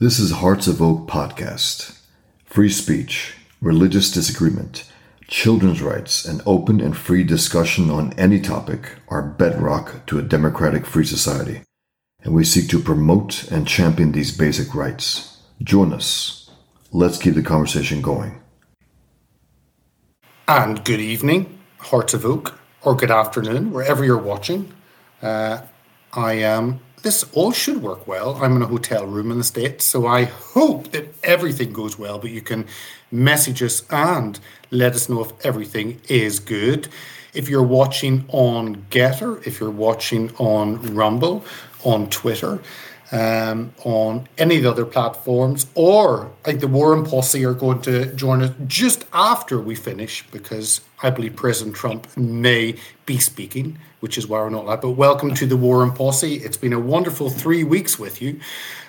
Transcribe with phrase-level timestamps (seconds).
[0.00, 2.00] This is Hearts of Oak Podcast.
[2.46, 4.90] Free speech, religious disagreement,
[5.28, 10.84] children's rights, and open and free discussion on any topic are bedrock to a democratic
[10.84, 11.62] free society,
[12.24, 15.38] and we seek to promote and champion these basic rights.
[15.62, 16.50] Join us.
[16.90, 18.42] Let's keep the conversation going.
[20.48, 24.72] And good evening, Hearts of Oak, or good afternoon, wherever you're watching.
[25.22, 25.60] Uh,
[26.12, 28.42] I am this all should work well.
[28.42, 32.18] I'm in a hotel room in the States, so I hope that everything goes well.
[32.18, 32.66] But you can
[33.12, 34.40] message us and
[34.70, 36.88] let us know if everything is good.
[37.34, 41.44] If you're watching on GETTR, if you're watching on Rumble,
[41.84, 42.60] on Twitter,
[43.12, 47.80] um, on any of the other platforms, or like the War Room Posse are going
[47.82, 52.76] to join us just after we finish because I believe President Trump may
[53.06, 54.80] be speaking, which is why we're not live.
[54.80, 56.36] But welcome to the War Room Posse.
[56.36, 58.40] It's been a wonderful three weeks with you,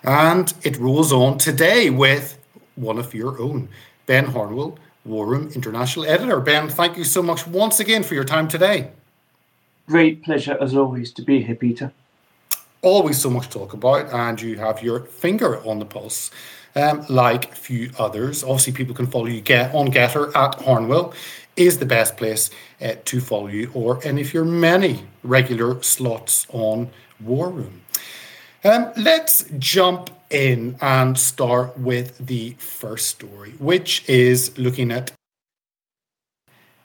[0.04, 2.38] and it rolls on today with
[2.76, 3.70] one of your own,
[4.06, 6.39] Ben Harnwell, War Room International Editor.
[6.39, 8.92] Ben, thank you so much once again for your time today.
[9.88, 11.92] Great pleasure as always to be here, Peter
[12.81, 16.31] always so much to talk about, and you have your finger on the pulse,
[16.76, 18.44] um, like few others.
[18.44, 21.14] Obviously, people can follow you get on GETTR at Harnwell
[21.56, 22.50] is the best place
[22.82, 27.82] uh, to follow you, or any of your many regular slots on War Room.
[28.64, 35.12] Um, let's jump in and start with the first story, which is looking at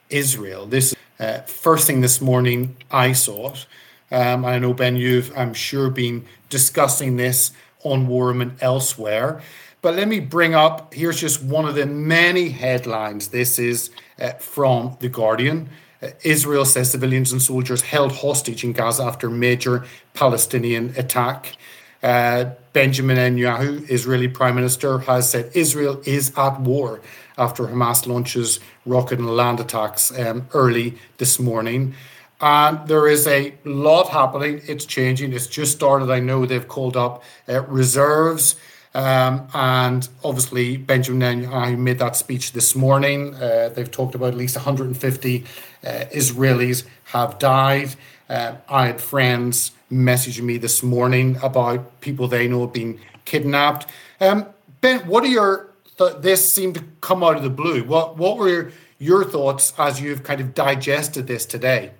[0.09, 0.65] Israel.
[0.65, 3.65] This uh, first thing this morning I saw it.
[4.11, 7.51] Um, I know, Ben, you've, I'm sure, been discussing this
[7.83, 9.41] on War Room and elsewhere.
[9.81, 13.29] But let me bring up here's just one of the many headlines.
[13.29, 13.89] This is
[14.19, 15.69] uh, from The Guardian.
[16.01, 21.55] Uh, Israel says civilians and soldiers held hostage in Gaza after major Palestinian attack.
[22.03, 27.01] Uh, Benjamin Netanyahu, Israeli Prime Minister, has said Israel is at war
[27.37, 31.95] after Hamas launches rocket and land attacks um, early this morning.
[32.41, 34.61] And there is a lot happening.
[34.67, 35.31] It's changing.
[35.31, 36.09] It's just started.
[36.09, 38.55] I know they've called up uh, reserves.
[38.93, 43.35] Um, and obviously, Benjamin Netanyahu made that speech this morning.
[43.35, 45.45] Uh, they've talked about at least 150
[45.83, 47.95] uh, Israelis have died.
[48.27, 53.87] Uh, I had friends messaging me this morning about people they know been kidnapped.
[54.19, 54.47] Um,
[54.81, 57.83] ben, what are your th- this seemed to come out of the blue?
[57.83, 61.91] What what were your thoughts as you've kind of digested this today?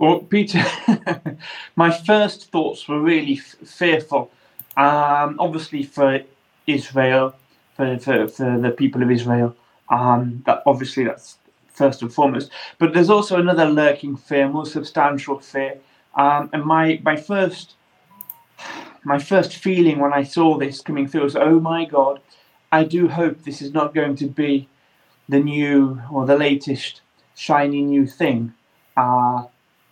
[0.00, 0.64] Well, Peter,
[1.76, 4.30] my first thoughts were really f- fearful.
[4.74, 6.20] Um, obviously, for
[6.66, 7.34] Israel,
[7.76, 9.54] for, for, for the people of Israel,
[9.90, 11.36] um, that obviously that's
[11.68, 12.50] first and foremost.
[12.78, 15.76] But there's also another lurking fear, more substantial fear.
[16.14, 17.74] Um, and my my first
[19.04, 22.20] my first feeling when I saw this coming through was, oh my God,
[22.72, 24.66] I do hope this is not going to be
[25.28, 27.02] the new or the latest
[27.34, 28.54] shiny new thing.
[28.96, 29.44] Uh,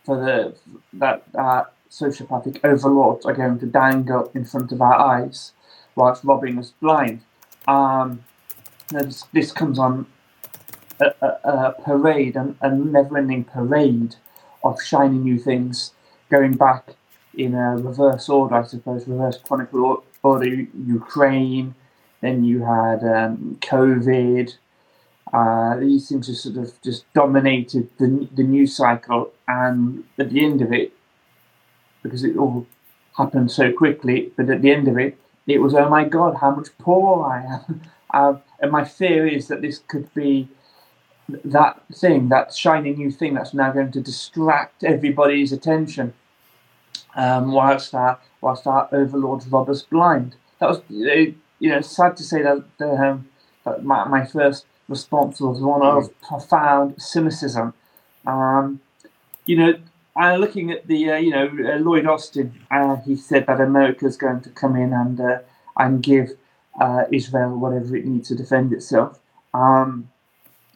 [0.09, 0.55] for the
[0.95, 5.53] that uh, sociopathic overlords are going to dangle in front of our eyes
[5.97, 7.21] whilst robbing us blind.
[7.67, 8.25] Um,
[8.89, 10.07] this, this comes on
[10.99, 14.17] a, a, a parade, a, a never-ending parade
[14.65, 15.93] of shiny new things,
[16.31, 16.95] going back
[17.35, 20.47] in a reverse order, I suppose, reverse chronicle order.
[20.47, 21.75] Ukraine,
[22.23, 24.57] then you had um, COVID,
[25.33, 30.45] uh, these things just sort of just dominated the, the news cycle, and at the
[30.45, 30.93] end of it,
[32.03, 32.67] because it all
[33.17, 36.53] happened so quickly, but at the end of it, it was, oh my God, how
[36.53, 37.83] much poorer I am.
[38.15, 40.49] Um, and my fear is that this could be
[41.29, 46.15] that thing, that shiny new thing that's now going to distract everybody's attention
[47.17, 50.37] um, whilst, our, whilst our overlords rob us blind.
[50.59, 53.29] That was, you know, sad to say that, um,
[53.65, 56.13] that my, my first response was one of mm.
[56.27, 57.75] profound cynicism.
[58.27, 58.81] Um,
[59.47, 59.75] you know,
[60.21, 64.07] uh, looking at the, uh, you know, uh, Lloyd Austin, uh, he said that America
[64.07, 65.39] is going to come in and uh,
[65.77, 66.31] and give
[66.81, 69.21] uh, Israel whatever it needs to defend itself.
[69.55, 70.11] Um,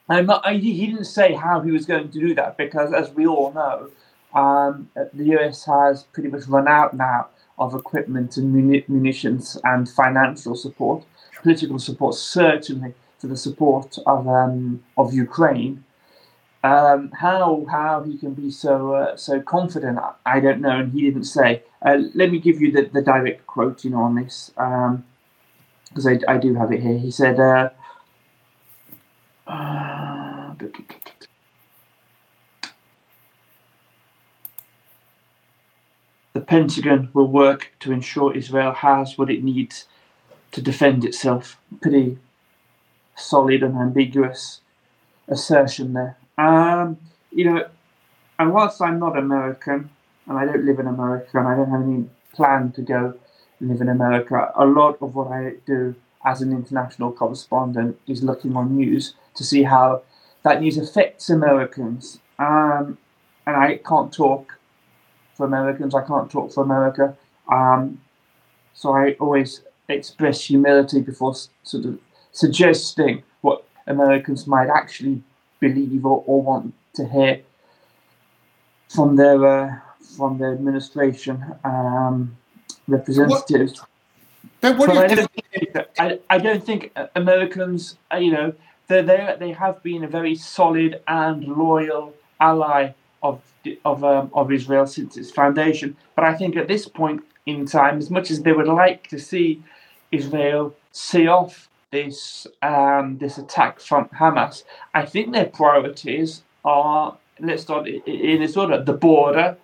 [0.09, 3.27] not, I, he didn't say how he was going to do that because, as we
[3.27, 3.91] all know,
[4.35, 7.29] um, the US has pretty much run out now
[7.59, 8.53] of equipment and
[8.89, 11.05] munitions and financial support,
[11.43, 15.85] political support certainly for the support of um, of Ukraine.
[16.65, 21.03] Um, how how he can be so uh, so confident, I don't know, and he
[21.03, 21.63] didn't say.
[21.81, 26.21] Uh, let me give you the, the direct quote, you know, on this because um,
[26.29, 26.99] I, I do have it here.
[26.99, 27.39] He said.
[27.41, 27.71] Uh,
[29.47, 30.55] uh,
[36.33, 39.87] the Pentagon will work to ensure Israel has what it needs
[40.53, 41.59] to defend itself.
[41.81, 42.19] Pretty
[43.17, 44.61] solid and ambiguous
[45.29, 46.17] assertion there.
[46.39, 46.99] Um,
[47.31, 47.67] you know,
[48.39, 49.91] and whilst I'm not American
[50.27, 53.15] and I don't live in America and I don't have any plan to go
[53.61, 55.95] live in America, a lot of what I do
[56.25, 60.03] as an international correspondent is looking on news to see how
[60.43, 62.21] that news affects Americans.
[62.39, 62.99] Um,
[63.47, 64.59] and I can't talk
[65.35, 67.17] for Americans, I can't talk for America.
[67.51, 68.01] Um,
[68.75, 71.99] so I always express humility before sort of
[72.33, 75.23] suggesting what Americans might actually
[75.61, 77.41] believe or, or want to hear
[78.89, 79.77] from their uh,
[80.17, 82.37] from their administration um,
[82.89, 83.81] representatives.
[84.61, 88.55] What, what I, don't think, I, I, don't think Americans, uh, you know,
[88.89, 92.93] they they they have been a very solid and loyal ally
[93.23, 93.41] of
[93.85, 95.97] of um, of Israel since its foundation.
[96.15, 99.19] But I think at this point in time, as much as they would like to
[99.19, 99.63] see
[100.11, 107.63] Israel see off this um, this attack from Hamas, I think their priorities are let's
[107.63, 109.57] start in this order: the border,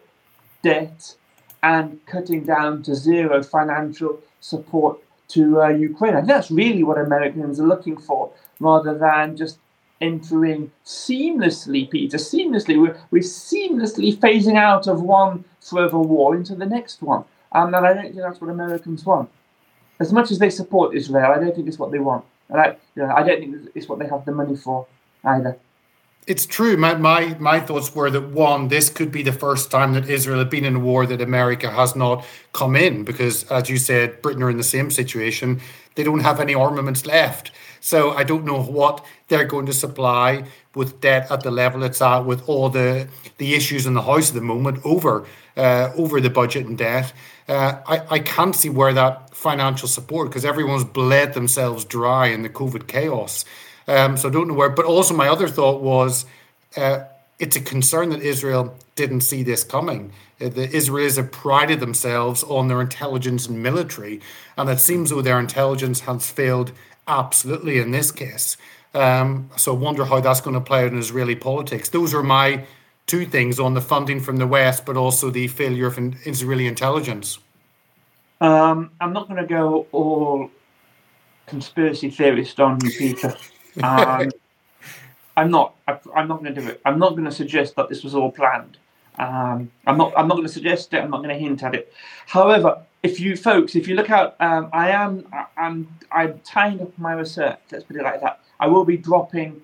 [0.63, 1.17] debt,
[1.63, 4.99] and cutting down to zero financial support
[5.29, 6.15] to uh, Ukraine.
[6.15, 9.59] And that's really what Americans are looking for, rather than just
[10.01, 12.81] entering seamlessly, Peter, seamlessly.
[12.81, 17.25] We're, we're seamlessly phasing out of one further war into the next one.
[17.53, 19.31] Um, and I don't think that's what Americans want.
[20.01, 22.25] As much as they support Israel, I don't think it's what they want.
[22.49, 24.87] And I, you know, I don't think it's what they have the money for
[25.25, 25.59] either.
[26.27, 26.77] It's true.
[26.77, 30.39] My, my my thoughts were that one, this could be the first time that Israel
[30.39, 32.23] had been in a war that America has not
[32.53, 35.61] come in, because as you said, Britain are in the same situation.
[35.95, 37.51] They don't have any armaments left.
[37.81, 42.03] So I don't know what they're going to supply with debt at the level it's
[42.03, 43.09] at, with all the
[43.39, 47.13] the issues in the house at the moment over uh, over the budget and debt.
[47.49, 52.43] Uh, I, I can't see where that financial support because everyone's bled themselves dry in
[52.43, 53.45] the COVID chaos.
[53.87, 54.69] Um, so I don't know where.
[54.69, 56.27] But also, my other thought was
[56.77, 57.05] uh,
[57.39, 60.13] it's a concern that Israel didn't see this coming.
[60.41, 64.21] Uh, the Israelis have prided themselves on their intelligence and military,
[64.57, 66.73] and it seems though their intelligence has failed
[67.07, 68.57] absolutely in this case.
[68.95, 71.89] Um, so I wonder how that's going to play out in Israeli politics.
[71.89, 72.65] Those are my
[73.09, 77.39] two things on the funding from the West, but also the failure of Israeli intelligence.
[78.41, 80.51] Um, I'm not going to go all
[81.47, 83.37] conspiracy theorist on you, Peter.
[83.83, 84.31] Um,
[85.37, 85.75] I'm not.
[85.87, 86.81] I, am not going to do it.
[86.85, 88.77] I'm not going to suggest that this was all planned.
[89.19, 90.13] Um, I'm not.
[90.17, 90.99] I'm not going to suggest it.
[90.99, 91.93] I'm not going to hint at it.
[92.27, 95.27] However, if you folks, if you look out, um, I am.
[95.33, 95.89] I, I'm.
[96.11, 97.59] I'm tying up my research.
[97.71, 98.41] Let's put it like that.
[98.61, 99.63] I will be dropping.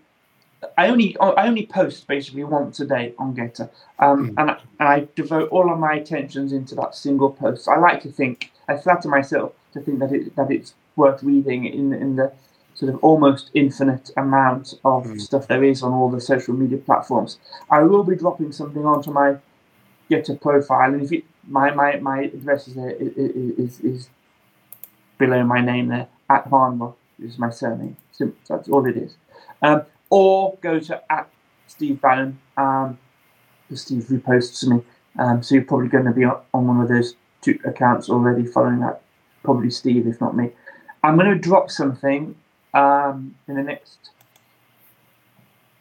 [0.77, 1.17] I only.
[1.19, 4.35] I only post basically once a day on GETTR, um, mm.
[4.39, 7.69] and, I, and I devote all of my attentions into that single post.
[7.69, 8.53] I like to think.
[8.69, 12.33] I flatter myself to think that it that it's worth reading in in the
[12.75, 15.21] sort of almost infinite amount of mm.
[15.21, 17.39] stuff there is on all the social media platforms.
[17.71, 19.37] I will be dropping something onto my
[20.11, 24.09] GETTR profile, and if you, my my my address is, there, is, is
[25.19, 27.97] below my name there at Harnwell is my surname.
[28.13, 29.15] So that's all it is.
[29.63, 29.83] Um,
[30.15, 31.29] or go to at
[31.67, 32.39] Steve Bannon.
[32.57, 32.99] Um,
[33.75, 34.81] Steve reposts me,
[35.19, 38.79] um, so you're probably going to be on one of those two accounts already following
[38.79, 39.03] that.
[39.43, 40.53] Probably Steve, if not me.
[41.03, 42.37] I'm going to drop something
[42.75, 44.11] um, in the next.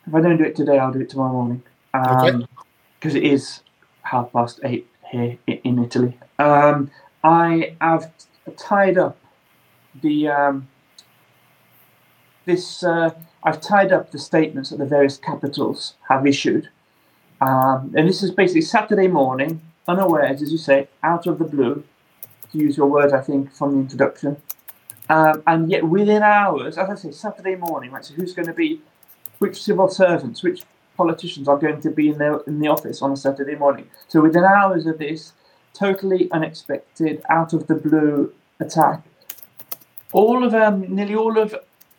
[0.08, 1.62] If I don't do it today, I'll do it tomorrow morning.
[1.92, 2.48] Because um,
[3.06, 3.18] okay.
[3.18, 3.62] it is
[4.02, 6.18] half past eight here in Italy.
[6.40, 6.90] Um,
[7.24, 8.12] I have
[8.58, 9.16] tied up
[10.02, 10.68] the um,
[12.46, 12.84] this.
[12.84, 13.12] Uh,
[13.44, 16.70] I've tied up the statements that the various capitals have issued,
[17.42, 21.84] um, and this is basically Saturday morning, unawares, as you say, out of the blue,
[22.52, 24.38] to use your word, I think, from the introduction.
[25.10, 28.06] Um, and yet, within hours, as I say, Saturday morning, right?
[28.06, 28.82] So, who's going to be,
[29.40, 30.64] which civil servants, which
[30.96, 33.90] politicians are going to be in the in the office on a Saturday morning?
[34.08, 35.34] So, within hours of this
[35.74, 39.04] totally unexpected, out of the blue attack,
[40.14, 41.54] all of um, nearly all of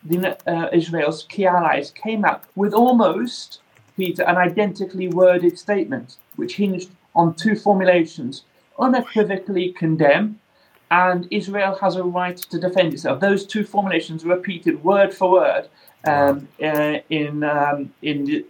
[0.04, 3.60] the, uh, Israel's key allies came out with almost,
[3.96, 8.44] Peter, an identically worded statement, which hinged on two formulations:
[8.78, 10.40] unequivocally condemn
[10.90, 13.20] and Israel has a right to defend itself.
[13.20, 15.68] Those two formulations repeated word for word
[16.06, 18.44] um, uh, in um, in the,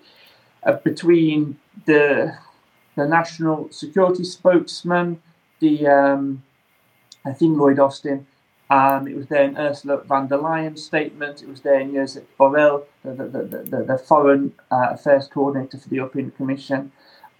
[0.65, 2.37] uh, between the
[2.97, 5.23] the national security spokesman,
[5.61, 6.43] the um,
[7.25, 8.27] I think Lloyd Austin.
[8.75, 11.43] Um, it was there in Ursula von der Leyen's statement.
[11.43, 15.79] It was there in Josep Borrell, the, the, the, the, the foreign uh, affairs coordinator
[15.79, 16.91] for the European Commission.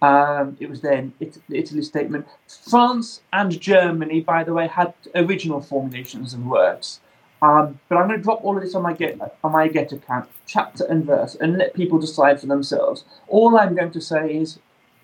[0.01, 2.25] Um, it was then it, Italy's statement.
[2.47, 7.01] France and Germany, by the way, had original formulations and words.
[7.41, 9.91] Um, but I'm going to drop all of this on my get on my get
[9.91, 13.03] account, chapter and verse, and let people decide for themselves.
[13.27, 14.59] All I'm going to say is,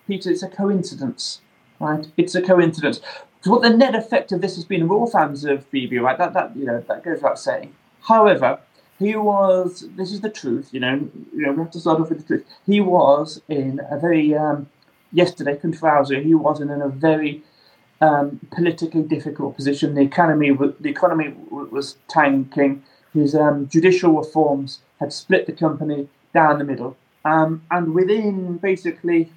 [0.07, 1.41] Peter, it's a coincidence,
[1.81, 2.07] right?
[2.15, 3.01] It's a coincidence.
[3.41, 6.17] So what the net effect of this has been, we're all fans of Bibi, right?
[6.17, 7.73] That that you know that goes without saying.
[8.01, 8.59] However,
[8.99, 9.87] he was.
[9.95, 11.09] This is the truth, you know.
[11.33, 12.45] You know, we have to start off with the truth.
[12.67, 14.69] He was in a very um,
[15.11, 16.05] yesterday, 24.
[16.21, 17.43] He was in a very
[17.99, 19.95] um, politically difficult position.
[19.95, 22.83] The economy, the economy was tanking.
[23.13, 26.95] His um, judicial reforms had split the company down the middle,
[27.25, 29.31] um, and within basically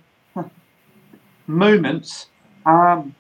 [1.46, 2.28] moments,
[2.66, 3.14] um,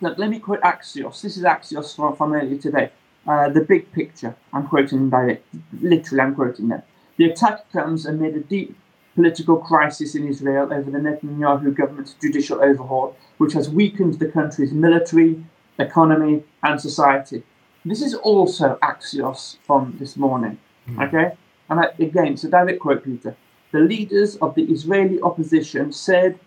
[0.00, 1.20] look, let me quote Axios.
[1.22, 2.90] This is Axios from, from earlier today.
[3.26, 4.34] Uh, the big picture.
[4.52, 5.44] I'm quoting by it.
[5.80, 6.82] Literally, I'm quoting them.
[7.16, 8.76] The attack comes amid a deep
[9.14, 14.72] political crisis in Israel over the Netanyahu government's judicial overhaul, which has weakened the country's
[14.72, 15.44] military,
[15.78, 17.42] economy, and society.
[17.84, 20.58] This is also Axios from this morning.
[20.88, 21.08] Mm.
[21.08, 21.36] Okay?
[21.68, 23.36] And I, again, it's a direct quote, Peter.
[23.72, 26.38] The leaders of the Israeli opposition said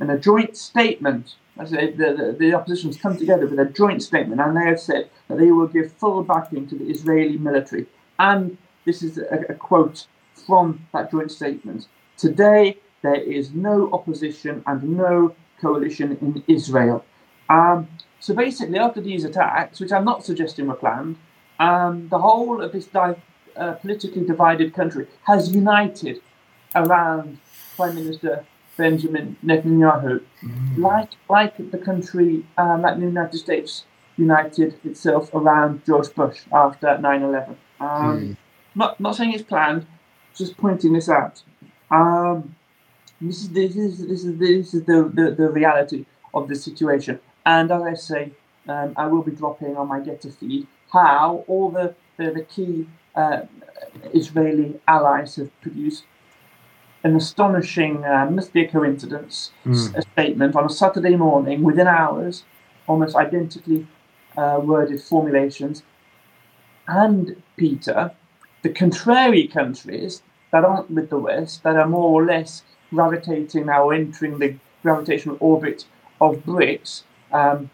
[0.00, 4.40] in a joint statement, the, the, the opposition has come together with a joint statement,
[4.40, 7.86] and they have said that they will give full backing to the Israeli military.
[8.18, 10.06] And this is a, a quote
[10.46, 11.86] from that joint statement.
[12.16, 17.04] Today, there is no opposition and no coalition in Israel.
[17.48, 17.88] Um,
[18.20, 21.16] so basically, after these attacks, which I'm not suggesting were planned,
[21.58, 23.16] um, the whole of this di-
[23.56, 26.22] uh, politically divided country has united
[26.74, 27.38] around
[27.76, 30.78] Prime Minister Benjamin Netanyahu, mm.
[30.78, 33.84] like like the country, um, like the United States
[34.16, 37.56] united itself around George Bush after 9/11.
[37.80, 38.36] Um, mm.
[38.74, 39.86] Not not saying it's planned,
[40.34, 41.42] just pointing this out.
[41.90, 42.54] Um,
[43.20, 47.20] this is this is this is this is the, the, the reality of the situation.
[47.44, 48.32] And as I say,
[48.68, 52.86] um, I will be dropping on my GETTR feed how all the the, the key
[53.14, 53.42] uh,
[54.12, 56.04] Israeli allies have produced
[57.04, 59.94] an astonishing, uh, must be a coincidence, mm.
[59.96, 62.44] a statement on a Saturday morning within hours,
[62.86, 63.86] almost identically
[64.36, 65.82] uh, worded formulations.
[66.86, 68.12] And Peter,
[68.62, 73.90] the contrary countries that aren't with the West, that are more or less gravitating now,
[73.90, 75.86] entering the gravitational orbit
[76.20, 77.02] of BRICS.
[77.32, 77.70] Um,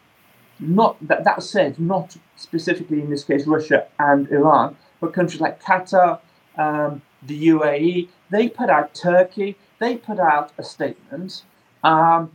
[0.60, 5.62] not that, that said, not specifically in this case Russia and Iran, but countries like
[5.62, 6.20] Qatar,
[6.56, 11.42] um, the UAE, they put out Turkey, they put out a statement.
[11.82, 12.30] Um,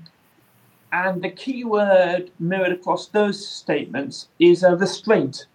[0.92, 5.48] and the key word mirrored across those statements is a restraint.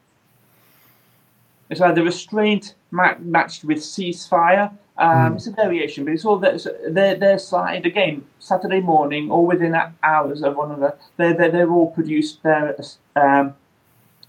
[1.71, 4.71] It's either restraint matched with ceasefire.
[4.97, 5.37] Um, mm.
[5.37, 8.25] It's a variation, but it's all their, their, their side again.
[8.41, 12.77] Saturday morning, or within hours of one another, they they they've all produced their
[13.15, 13.55] um,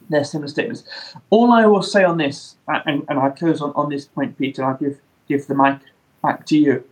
[0.09, 0.83] their similar statements.
[1.31, 4.63] All I will say on this, and, and I close on, on this point, Peter.
[4.63, 5.79] I'll give give the mic
[6.21, 6.83] back to you.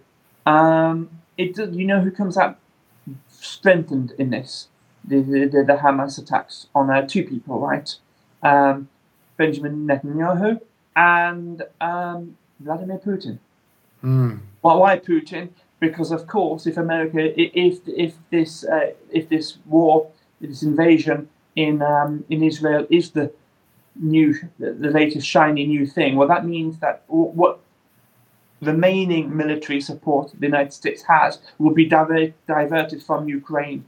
[0.46, 2.58] Um, it you know who comes out
[3.30, 4.68] strengthened in this?
[5.04, 7.94] The the, the, the Hamas attacks on uh, two people, right?
[8.44, 8.90] Um,
[9.38, 10.60] Benjamin Netanyahu
[10.96, 13.40] and um, Vladimir Putin.
[14.04, 14.40] Mm.
[14.62, 15.50] Why, why Putin?
[15.80, 20.10] Because of course, if America, if if this uh, if this war,
[20.42, 23.32] this invasion in um, in Israel is the
[24.00, 27.60] new, the, the latest shiny new thing, well, that means that what
[28.62, 33.86] remaining military support the United States has will be diver- diverted from Ukraine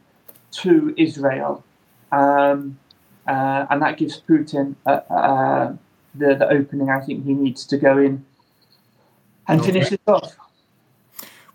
[0.51, 1.63] to Israel.
[2.11, 2.79] Um,
[3.27, 5.75] uh, and that gives Putin uh, uh,
[6.15, 6.89] the the opening.
[6.89, 8.25] I think he needs to go in
[9.47, 9.71] and okay.
[9.71, 10.35] finish it off.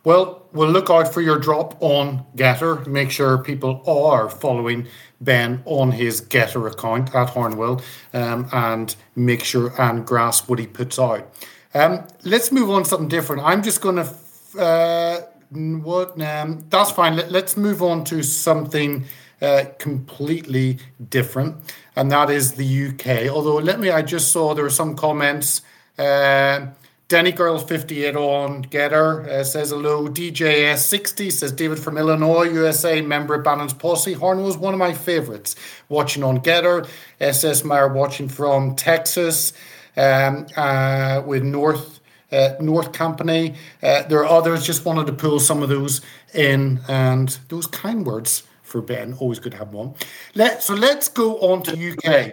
[0.04, 2.86] Well, we'll look out for your drop on GETTR.
[2.86, 4.86] Make sure people are following
[5.22, 7.80] Ben on his GETTR account at Harnwell
[8.12, 11.26] um, and make sure and grasp what he puts out.
[11.74, 13.42] Um, let's move on to something different.
[13.42, 14.14] I'm just going to.
[14.58, 16.20] Uh, what?
[16.20, 17.16] Um, that's fine.
[17.16, 19.04] Let, us move on to something
[19.42, 20.78] uh, completely
[21.10, 21.56] different,
[21.96, 23.28] and that is the UK.
[23.28, 25.62] Although, let me, I just saw there were some comments.
[25.98, 26.66] Uh,
[27.08, 30.08] Denny Girl 58 on GETTR uh, says hello.
[30.08, 34.14] DJS 60 says David from Illinois, USA, member of Bannon's Posse.
[34.14, 35.54] Horn was one of my favorites
[35.88, 36.88] watching on GETTR.
[37.20, 39.52] SS Meyer watching from Texas
[39.96, 42.00] with North.
[42.32, 43.54] Uh, North Company.
[43.80, 44.66] Uh, there are others.
[44.66, 46.00] Just wanted to pull some of those
[46.32, 48.42] in, and those kind words
[48.74, 49.14] for Ben.
[49.20, 49.94] Always good to have one.
[50.34, 50.68] Let's
[51.08, 52.32] go on to UK.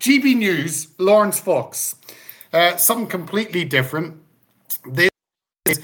[0.00, 1.94] GB News, Laurence Fox.
[2.52, 4.16] Uh, something completely different.
[4.84, 5.10] This
[5.66, 5.80] is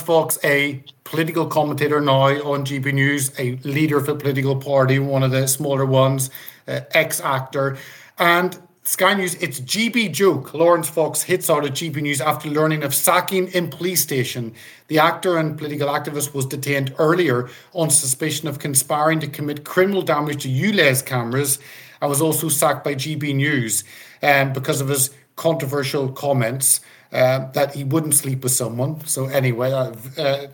[0.00, 5.22] Fox, a political commentator now on GB News, a leader of a political party, one
[5.22, 6.30] of the smaller ones,
[6.68, 7.76] uh, ex actor.
[8.18, 10.54] And Sky News, it's GB joke.
[10.54, 14.54] Laurence Fox hits out at GB News after learning of sacking in police station.
[14.86, 20.02] The actor and political activist was detained earlier on suspicion of conspiring to commit criminal
[20.02, 21.58] damage to ULEZ cameras
[22.00, 23.82] and was also sacked by GB News
[24.22, 29.04] um, because of his controversial comments uh, that he wouldn't sleep with someone.
[29.04, 30.46] So anyway, uh, uh,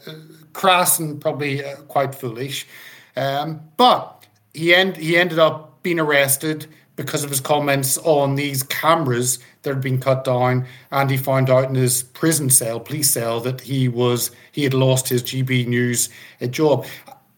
[0.55, 2.67] crass and probably uh, quite foolish.
[3.15, 4.25] Um, but
[4.55, 9.71] he, end, he ended up being arrested because of his comments on these cameras that
[9.71, 13.63] had been cut down, and he found out in his prison cell, police cell, that
[13.63, 16.09] he was he had lost his GB News
[16.41, 16.87] uh, job.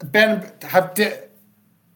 [0.04, 0.99] Ben, have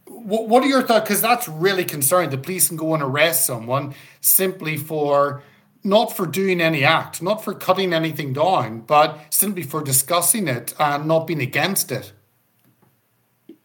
[0.07, 1.09] what, what are your thoughts?
[1.09, 2.31] Because that's really concerning.
[2.31, 5.43] The police can go and arrest someone simply for
[5.85, 10.75] not for doing any act, not for cutting anything down, but simply for discussing it
[10.79, 12.13] and not being against it.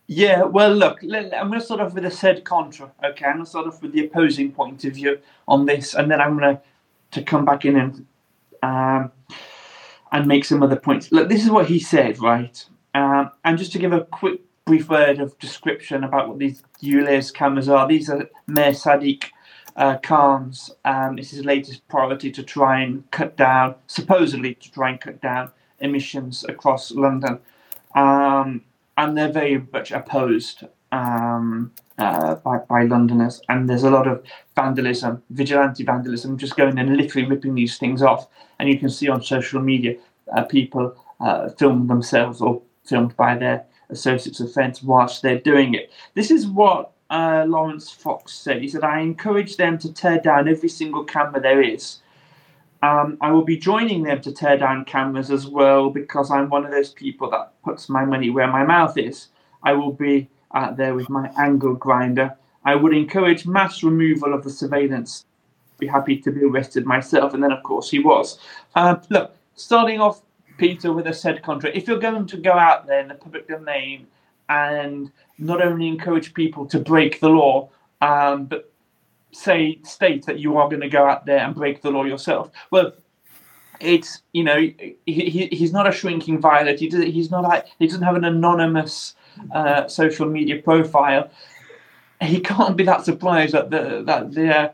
[0.07, 2.91] Yeah, well, look, I'm going to start off with a sed contra.
[3.03, 6.11] Okay, I'm going to start off with the opposing point of view on this, and
[6.11, 6.61] then I'm going to
[7.11, 8.05] to come back in and
[8.63, 9.11] um,
[10.11, 11.11] and make some other points.
[11.11, 12.63] Look, this is what he said, right?
[12.93, 17.33] Um, and just to give a quick, brief word of description about what these ULEZ
[17.33, 17.87] cameras are.
[17.87, 19.25] These are Mayor Sadiq
[19.75, 20.71] uh, Khan's.
[20.85, 25.21] Um, it's his latest priority to try and cut down, supposedly to try and cut
[25.21, 27.39] down emissions across London.
[27.95, 28.61] Um,
[28.97, 33.41] and they're very much opposed um, uh, by, by Londoners.
[33.49, 34.23] And there's a lot of
[34.55, 38.27] vandalism, vigilante vandalism, just going and literally ripping these things off.
[38.59, 39.97] And you can see on social media
[40.35, 45.73] uh, people uh, film themselves or filmed by their associates of friends whilst they're doing
[45.73, 45.91] it.
[46.13, 48.61] This is what uh, Laurence Fox said.
[48.61, 51.99] He said, I encourage them to tear down every single camera there is
[52.83, 56.65] um, I will be joining them to tear down cameras as well because I'm one
[56.65, 59.27] of those people that puts my money where my mouth is.
[59.63, 62.35] I will be out there with my angle grinder.
[62.65, 65.25] I would encourage mass removal of the surveillance.
[65.79, 68.39] Be happy to be arrested myself, and then of course he was.
[68.75, 70.21] Uh, look, starting off,
[70.57, 71.75] Peter, with a said contract.
[71.75, 74.07] If you're going to go out there in the public domain
[74.49, 77.69] and not only encourage people to break the law,
[78.01, 78.71] um, but
[79.31, 82.51] say state that you are going to go out there and break the law yourself.
[82.69, 82.93] Well,
[83.83, 86.79] it's you know he, he he's not a shrinking violet.
[86.79, 89.15] He doesn't, he's not like he doesn't have an anonymous
[89.53, 91.29] uh, social media profile.
[92.21, 94.69] He can't be that surprised that the that the uh,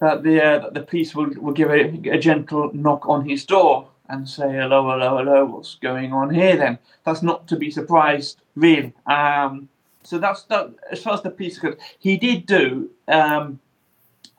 [0.00, 3.44] that the uh, that the police will, will give a, a gentle knock on his
[3.44, 7.70] door and say hello hello hello what's going on here then that's not to be
[7.70, 9.68] surprised really um,
[10.02, 13.58] so that's that as far as the police goes he did do um,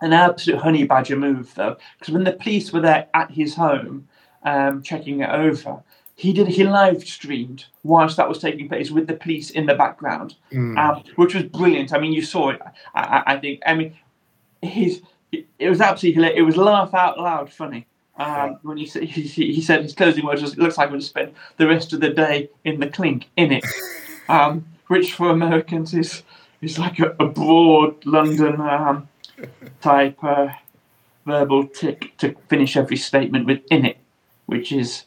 [0.02, 4.08] an absolute honey badger move, though, because when the police were there at his home,
[4.44, 5.82] um, checking it over,
[6.16, 9.76] he did he live streamed whilst that was taking place with the police in the
[9.76, 10.78] background, mm.
[10.78, 11.94] um, which was brilliant.
[11.94, 12.62] I mean, you saw it.
[12.94, 13.62] I, I think.
[13.66, 13.96] I mean,
[14.62, 16.40] his it was absolutely hilarious.
[16.40, 17.86] It was laugh out loud funny.
[18.18, 21.02] Um, when he, he, he said his closing words was, "It looks like I'm going
[21.02, 23.66] to spend the rest of the day in the clink in it,"
[24.30, 26.24] um, which for Americans is
[26.62, 29.10] is like a, a broad London um,
[29.82, 30.50] type uh,
[31.26, 33.98] verbal tick to finish every statement with in it,
[34.46, 35.06] which is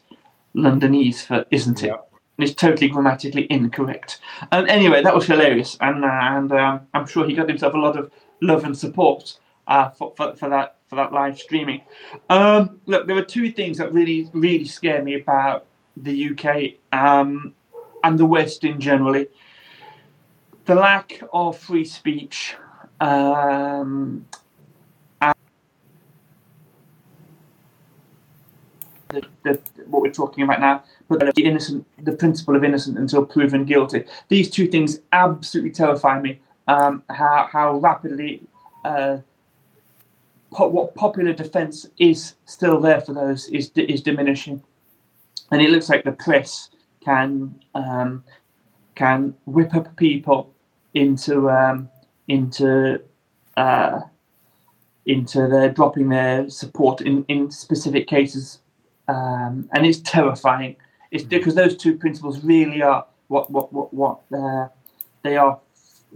[0.55, 1.87] Londonese for isn't it?
[1.87, 1.97] Yeah.
[2.37, 4.19] And it's totally grammatically incorrect.
[4.51, 7.73] And um, anyway, that was hilarious, and uh, and um, I'm sure he got himself
[7.73, 8.11] a lot of
[8.41, 9.37] love and support
[9.67, 11.81] uh, for, for, for that for that live streaming.
[12.29, 15.65] Um, look, there were two things that really really scare me about
[15.97, 17.53] the UK um,
[18.03, 19.27] and the West in generally.
[20.65, 22.55] The lack of free speech
[22.99, 24.25] um,
[29.09, 33.25] the, the, what we're talking about now, but the innocent, the principle of innocent until
[33.25, 34.05] proven guilty.
[34.27, 36.39] These two things absolutely terrify me.
[36.67, 38.43] Um, how how rapidly
[38.85, 39.17] uh,
[40.51, 44.61] po- what popular defence is still there for those is is diminishing,
[45.51, 46.69] and it looks like the press
[47.03, 48.23] can um,
[48.93, 50.53] can whip up people
[50.93, 51.89] into um,
[52.29, 53.01] into
[53.57, 54.01] uh,
[55.05, 58.59] into their dropping their support in, in specific cases,
[59.07, 60.77] um, and it's terrifying.
[61.11, 61.29] It's mm.
[61.29, 64.67] because those two principles really are what what what what uh,
[65.23, 65.59] they are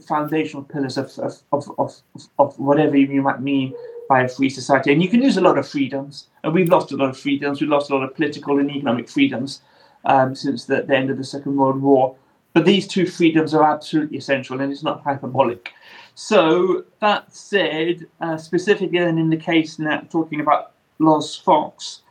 [0.07, 2.01] foundational pillars of of, of, of
[2.39, 3.73] of whatever you might mean
[4.07, 4.91] by a free society.
[4.93, 7.59] And you can lose a lot of freedoms, and we've lost a lot of freedoms.
[7.59, 9.61] We've lost a lot of political and economic freedoms
[10.05, 12.15] um, since the, the end of the Second World War.
[12.53, 15.71] But these two freedoms are absolutely essential, and it's not hyperbolic.
[16.15, 22.01] So that said, uh, specifically then in the case now talking about Laurence Fox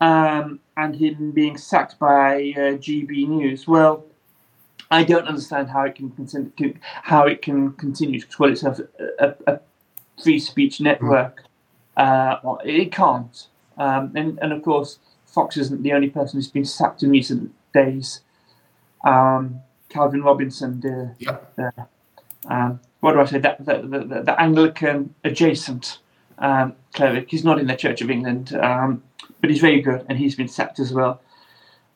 [0.00, 4.04] um, and him being sacked by uh, GB News, well,
[4.90, 9.26] I don't understand how it can continue, how it can continue to call itself a,
[9.26, 9.60] a, a
[10.22, 11.44] free speech network
[11.96, 13.48] Uh, well, it can't.
[13.76, 17.52] Um, and, and of course, Fox isn't the only person who's been sacked in recent
[17.74, 18.20] days.
[19.04, 21.38] Um, Calvin Robinson, the, Yeah.
[21.56, 21.72] the
[22.48, 25.98] um, what do I say, that the, the, the, Anglican adjacent
[26.38, 27.30] um, cleric.
[27.30, 29.02] He's not in the Church of England, um,
[29.40, 31.20] but he's very good, and he's been sacked as well.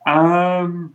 [0.07, 0.95] Um,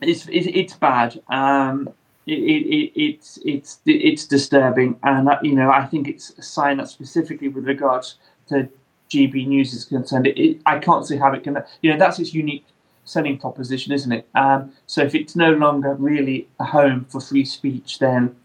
[0.00, 1.20] it's it, it's bad.
[1.28, 1.88] Um,
[2.26, 6.42] it, it, it, it's it's it's disturbing, and uh, you know I think it's a
[6.42, 8.16] sign that specifically with regards
[8.48, 8.68] to
[9.10, 10.26] GB News is concerned.
[10.28, 11.62] It, I can't see how it can.
[11.80, 12.64] You know that's its unique
[13.04, 14.28] selling proposition, isn't it?
[14.34, 18.36] Um, so if it's no longer really a home for free speech, then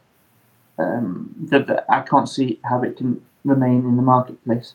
[0.77, 4.73] um, that that I can't see how it can remain in the marketplace.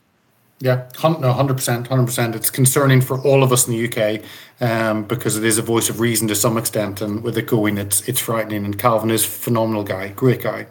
[0.61, 2.37] Yeah, no, hundred percent, hundred percent.
[2.37, 4.23] It's concerning for all of us in the UK
[4.61, 7.79] um, because it is a voice of reason to some extent, and with it going,
[7.79, 8.65] it's it's frightening.
[8.65, 10.67] And Calvin is a phenomenal guy, great guy.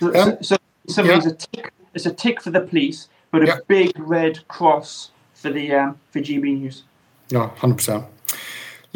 [0.00, 0.56] So, Um, so,
[0.88, 1.16] so yeah.
[1.16, 1.72] it's a tick.
[1.94, 3.58] It's a tick for the police, but a Yeah.
[3.66, 6.82] big red cross for the um, for GB News.
[7.30, 8.04] No, hundred percent.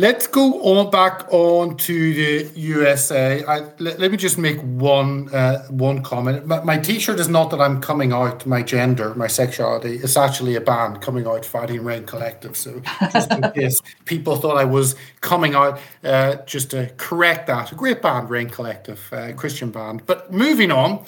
[0.00, 3.44] Let's go on back on to the USA.
[3.44, 6.46] I, let, let me just make one uh, one comment.
[6.46, 9.96] My, my T-shirt is not that I'm coming out my gender, my sexuality.
[9.96, 12.56] It's actually a band coming out, Fighting Rain Collective.
[12.56, 12.80] So
[13.12, 17.74] just in case people thought I was coming out, uh, just to correct that, a
[17.74, 20.06] great band, Rain Collective, uh, Christian band.
[20.06, 21.04] But moving on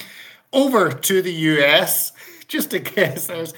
[0.53, 2.11] over to the US,
[2.49, 3.55] just in case there's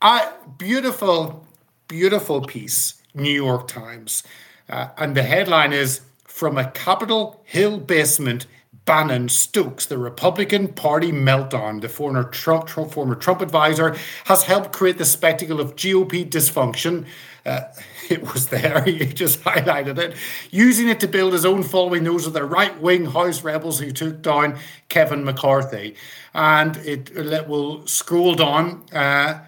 [0.00, 1.46] a beautiful,
[1.86, 4.22] beautiful piece, New York Times.
[4.68, 8.46] Uh, and the headline is From a Capitol Hill basement,
[8.84, 11.80] Bannon stokes the Republican Party meltdown.
[11.80, 17.06] The former Trump, Trump, former Trump advisor has helped create the spectacle of GOP dysfunction.
[17.46, 17.62] Uh,
[18.10, 20.16] it was there, he just highlighted it.
[20.50, 23.90] Using it to build his own following, those are the right wing House rebels who
[23.90, 25.96] took down Kevin McCarthy.
[26.34, 27.14] And it,
[27.48, 28.84] will scroll down.
[28.92, 29.40] Uh,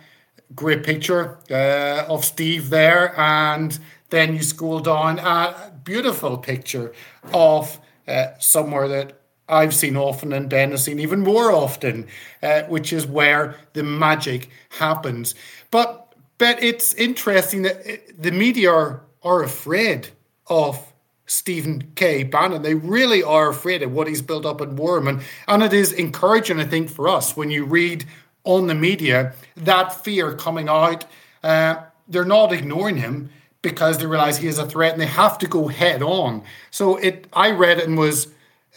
[0.55, 3.79] great picture uh, of Steve there, and
[4.10, 6.92] then you scroll down a beautiful picture
[7.32, 12.06] of uh, somewhere that I've seen often and Ben has seen even more often,
[12.42, 15.34] uh, which is where the magic happens.
[15.70, 16.02] But
[16.38, 20.08] but it's interesting that uh, the media are, are afraid
[20.48, 20.92] of
[21.26, 22.24] Stephen K.
[22.24, 22.62] Bannon.
[22.62, 25.20] They really are afraid of what he's built up in War Room.
[25.48, 28.04] And it is encouraging, I think, for us when you read
[28.44, 31.06] on the media that fear coming out.
[31.42, 31.76] Uh,
[32.08, 33.30] they're not ignoring him
[33.66, 36.40] because they realize he is a threat and they have to go head on.
[36.70, 38.29] So it, I read it and was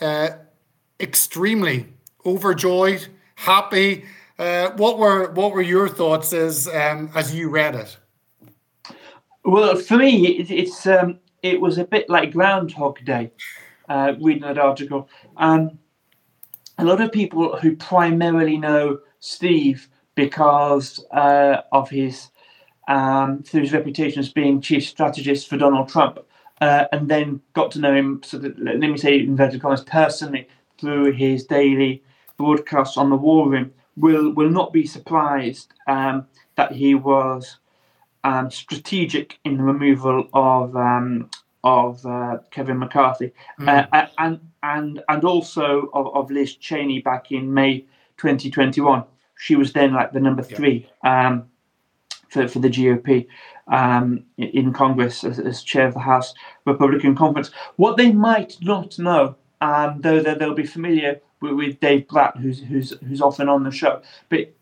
[0.02, 0.30] uh,
[1.00, 1.86] extremely
[2.26, 4.06] overjoyed, happy.
[4.40, 7.98] Uh, what were what were your thoughts as um, as you read it?
[9.46, 13.32] Well, for me, it, it's um, it was a bit like Groundhog Day,
[13.90, 15.08] uh, reading that article.
[15.38, 15.78] Um,
[16.80, 22.30] a lot of people who primarily know Steve because uh, of his
[22.90, 26.20] um, through his reputation as being chief strategist for Donald Trump,
[26.60, 28.22] uh, and then got to know him.
[28.24, 30.48] so of, let me say, inverted commas, personally
[30.80, 32.04] through his daily
[32.38, 33.72] broadcasts on the War Room.
[33.96, 36.26] Will will not be surprised um,
[36.56, 37.58] that he was
[38.24, 41.30] um, strategic in the removal of um,
[41.64, 43.34] of uh, Kevin McCarthy,
[43.68, 47.82] uh, and and and also of, of Liz Cheney back in May
[48.18, 49.04] 2021.
[49.38, 51.50] She was then like the number three um,
[52.30, 53.28] for for the GOP
[53.72, 56.34] um, in- Congress as, as chair of the House
[56.66, 57.52] Republican Conference.
[57.76, 62.38] What they might not know, um, though they- they'll be familiar with, with Dave Brat,
[62.38, 64.54] who's who's who's often on the show, but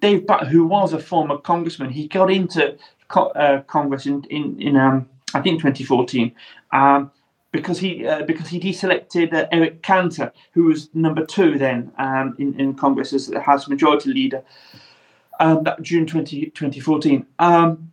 [0.00, 2.76] Dave Brat, who was a former congressman, he got into
[3.08, 6.32] co- uh, Congress in in, in um, I think 2014
[6.72, 7.10] um,
[7.52, 12.34] because he uh, because he deselected uh, Eric Cantor, who was number two then um,
[12.38, 14.42] in in Congress as the House Majority Leader.
[15.40, 17.26] Um, that June 20, 2014.
[17.38, 17.92] Um,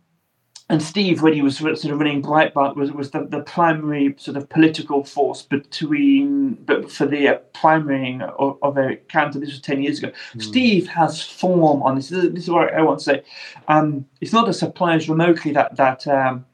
[0.68, 4.36] and Steve, when he was sort of running Breitbart, was was the, the primary sort
[4.36, 9.38] of political force between, but for the uh, primarying of, of Eric Cantor.
[9.38, 10.10] This was ten years ago.
[10.38, 12.08] Steve has form on this.
[12.08, 13.22] This is, this is what I want to say.
[13.68, 16.44] Um, it's not a surprise remotely that that um,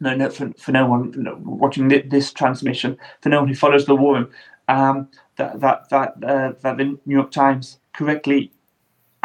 [0.00, 1.12] no, no, for, for no one
[1.44, 4.30] watching thi- this transmission, for no one who follows the war room,
[4.68, 8.52] um, that that that uh, that the New York Times correctly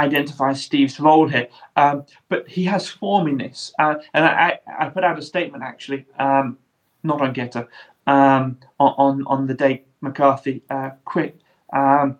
[0.03, 1.47] identifies Steve's role here.
[1.75, 5.63] Um, but he has form in this, uh, and I, I put out a statement
[5.63, 6.57] actually, um,
[7.03, 7.67] not on GETTR,
[8.07, 11.39] um, on on on the day McCarthy uh, quit.
[11.73, 12.19] Um,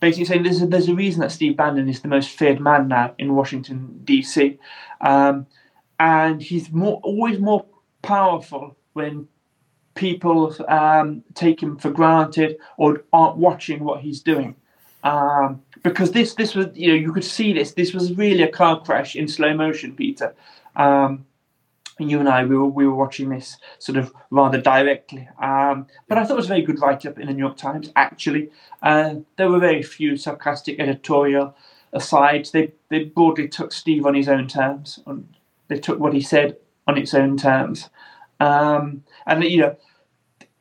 [0.00, 2.88] basically saying there's a, there's a reason that Steve Bannon is the most feared man
[2.88, 4.58] now in Washington D.C.
[5.00, 5.46] Um,
[5.98, 7.64] and he's more always more
[8.02, 9.28] powerful when
[9.94, 14.56] people um, take him for granted or aren't watching what he's doing.
[15.04, 18.50] Um, because this this was you know you could see this this was really a
[18.50, 20.34] car crash in slow motion, Peter.
[20.76, 21.26] Um,
[21.98, 25.28] and you and I we were we were watching this sort of rather directly.
[25.40, 27.56] Um, but I thought it was a very good write up in the New York
[27.56, 27.92] Times.
[27.94, 28.50] Actually,
[28.82, 31.54] uh, there were very few sarcastic editorial
[31.92, 32.50] asides.
[32.50, 34.98] They they broadly took Steve on his own terms.
[35.68, 37.90] they took what he said on its own terms.
[38.40, 39.76] Um, and you know,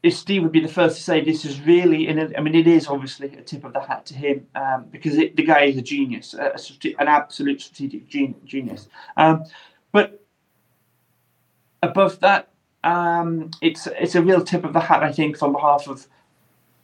[0.03, 2.87] if Steve would be the first to say this is really, I mean, it is
[2.87, 5.81] obviously a tip of the hat to him um, because it, the guy is a
[5.81, 8.89] genius, a, a, an absolute strategic genius.
[9.15, 9.45] Um,
[9.93, 10.21] but
[11.81, 12.49] above that,
[12.83, 16.05] um, it's it's a real tip of the hat, I think, on behalf of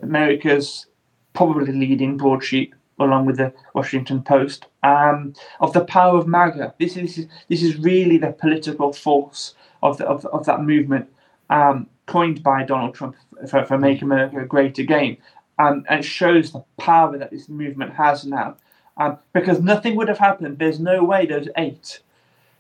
[0.02, 0.86] America's
[1.34, 6.74] probably leading broadsheet, along with the Washington Post, um, of the power of MAGA.
[6.80, 10.62] This is this is, this is really the political force of the, of, of that
[10.62, 11.10] movement,
[11.50, 13.16] um, coined by Donald Trump
[13.48, 15.18] for, for Make America Great Again,
[15.60, 18.58] um, and it shows the power that this movement has now.
[18.98, 20.58] Um, because nothing would have happened.
[20.58, 22.00] There's no way those eight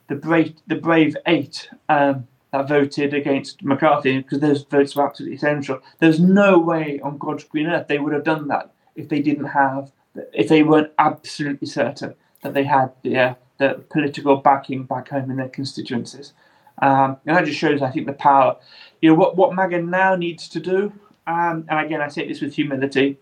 [0.07, 5.35] the brave the brave eight um, that voted against McCarthy because those votes were absolutely
[5.35, 5.79] essential.
[5.99, 9.45] There's no way on God's green earth they would have done that if they didn't
[9.45, 9.91] have
[10.33, 15.29] if they weren't absolutely certain that they had the uh, the political backing back home
[15.29, 16.33] in their constituencies.
[16.81, 18.57] Um, and that just shows, I think, the power.
[19.01, 20.93] You know what what MAGA now needs to do.
[21.27, 23.17] Um, and again, I say this with humility.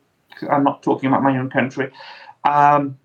[0.49, 1.91] I'm not talking about my own country,
[2.43, 2.97] um,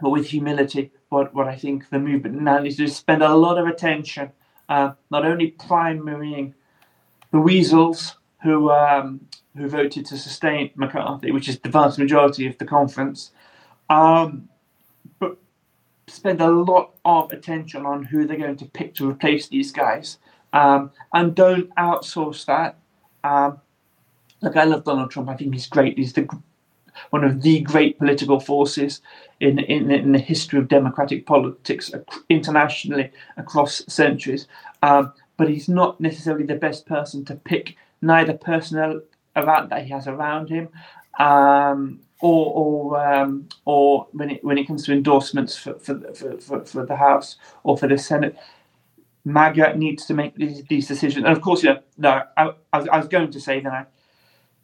[0.00, 3.58] but with humility what, what I think the movement now needs to spend a lot
[3.58, 4.32] of attention,
[4.68, 6.54] uh, not only primarying
[7.30, 12.56] the weasels who um, who voted to sustain McCarthy, which is the vast majority of
[12.56, 13.30] the conference,
[13.90, 14.48] um,
[16.06, 20.18] spend a lot of attention on who they're going to pick to replace these guys,
[20.52, 22.76] um, and don't outsource that.
[23.24, 23.60] Um,
[24.40, 25.28] look, I love Donald Trump.
[25.28, 25.96] I think he's great.
[25.96, 26.28] He's the
[27.10, 29.00] one of the great political forces
[29.40, 31.90] in, in, in the history of democratic politics
[32.28, 34.46] internationally across centuries.
[34.82, 39.00] Um, but he's not necessarily the best person to pick neither personnel
[39.36, 40.68] around that he has around him,
[41.18, 46.40] um, or or um, or when it when it comes to endorsements for for, for,
[46.40, 48.36] for, for the House or for the Senate.
[49.24, 52.78] MAGA needs to make these, these decisions, and of course, you know, no, I, I,
[52.78, 53.88] was, I was going to say that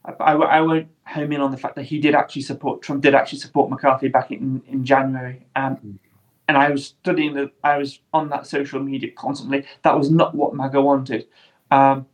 [0.05, 3.03] I, I, I, won't home in on the fact that he did actually support Trump
[3.03, 5.47] did actually support McCarthy back in, in January.
[5.55, 5.99] Um, mm.
[6.49, 9.64] And I was studying the I was on that social media constantly.
[9.83, 11.27] That was not what MAGA wanted
[11.71, 12.07] um,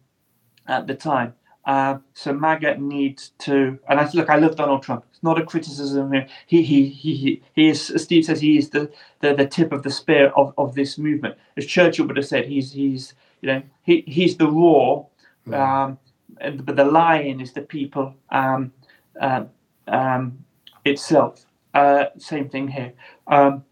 [0.66, 1.34] at the time.
[1.66, 4.28] Uh, so MAGA needs to, and I look.
[4.28, 5.04] I love Donald Trump.
[5.10, 6.12] It's not a criticism.
[6.46, 7.90] He he he he, he is.
[7.90, 10.98] As Steve says, he is the, the, the tip of the spear of, of this
[10.98, 11.36] movement.
[11.56, 15.08] As Churchill would have said, he's he's you know he he's the roar.
[15.46, 15.58] Mm.
[15.58, 15.98] Um,
[16.64, 18.72] but the lion is the people um,
[19.20, 19.44] uh,
[19.86, 20.44] um,
[20.84, 21.46] itself.
[21.72, 22.92] Uh, same thing here.
[23.26, 23.64] Um,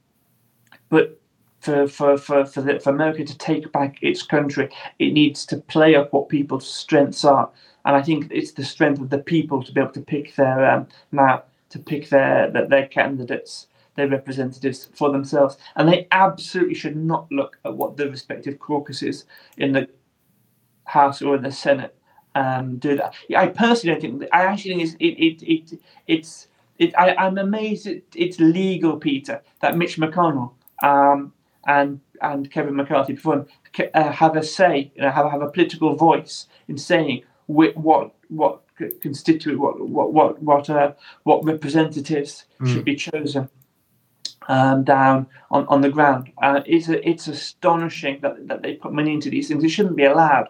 [0.88, 1.20] but
[1.60, 5.56] for for for for, the, for America to take back its country, it needs to
[5.58, 7.50] play up what people's strengths are,
[7.84, 10.70] and I think it's the strength of the people to be able to pick their
[10.70, 15.56] um, now to pick their their, their candidates their representatives for themselves.
[15.76, 19.88] And they absolutely should not look at what the respective caucuses in the
[20.84, 21.94] House or in the Senate
[22.34, 23.14] um, do that.
[23.36, 24.30] I personally don't think.
[24.32, 26.94] I actually think it's it it, it it's it.
[26.98, 31.32] I, am amazed it, it's legal, Peter, that Mitch McConnell um,
[31.66, 33.46] and and Kevin McCarthy before him
[33.94, 38.12] uh, have a say, you know, have have a political voice in saying what what
[38.28, 38.62] what
[39.00, 40.92] constituent what what what what uh,
[41.24, 42.72] what representatives mm.
[42.72, 43.48] should be chosen
[44.48, 46.32] um, down on, on the ground.
[46.42, 49.62] Uh, it's a, it's astonishing that, that they put money into these things.
[49.62, 50.48] It shouldn't be allowed.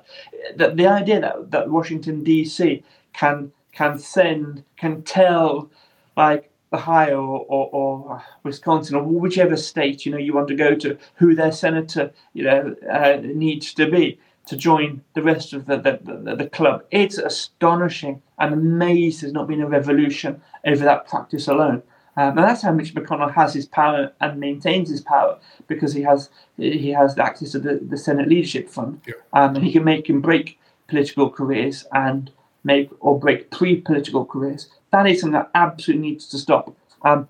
[0.56, 2.82] That the idea that, that Washington D.C.
[3.12, 5.70] can can send can tell
[6.16, 10.74] like Ohio or, or, or, Wisconsin or whichever state you know you want to go
[10.74, 15.66] to who their senator you know uh, needs to be to join the rest of
[15.66, 16.84] the the, the, the club.
[16.90, 18.22] It's astonishing.
[18.38, 21.82] I'm amazed there's not been a revolution over that practice alone.
[22.16, 26.02] Um, and that's how Mitch McConnell has his power and maintains his power because he
[26.02, 26.28] has
[26.58, 29.14] he has access to the, the Senate Leadership Fund, yeah.
[29.32, 32.30] um, and he can make and break political careers and
[32.64, 34.68] make or break pre-political careers.
[34.90, 36.76] That is something that absolutely needs to stop.
[37.02, 37.28] Um,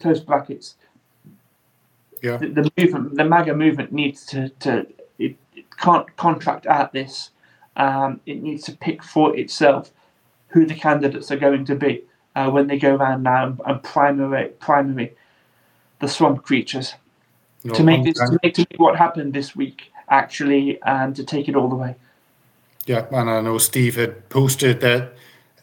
[0.00, 0.76] close brackets.
[2.22, 2.38] Yeah.
[2.38, 4.86] The, the, movement, the MAGA movement, needs to to
[5.18, 7.30] it, it can't contract out this.
[7.76, 9.90] Um, it needs to pick for itself
[10.48, 12.04] who the candidates are going to be
[12.36, 15.14] uh, when they go around now and, and primary, primary
[16.00, 16.94] the swamp creatures
[17.64, 21.24] no, to make this to make, to make what happened this week actually and to
[21.24, 21.94] take it all the way.
[22.86, 25.14] Yeah, and I know Steve had posted that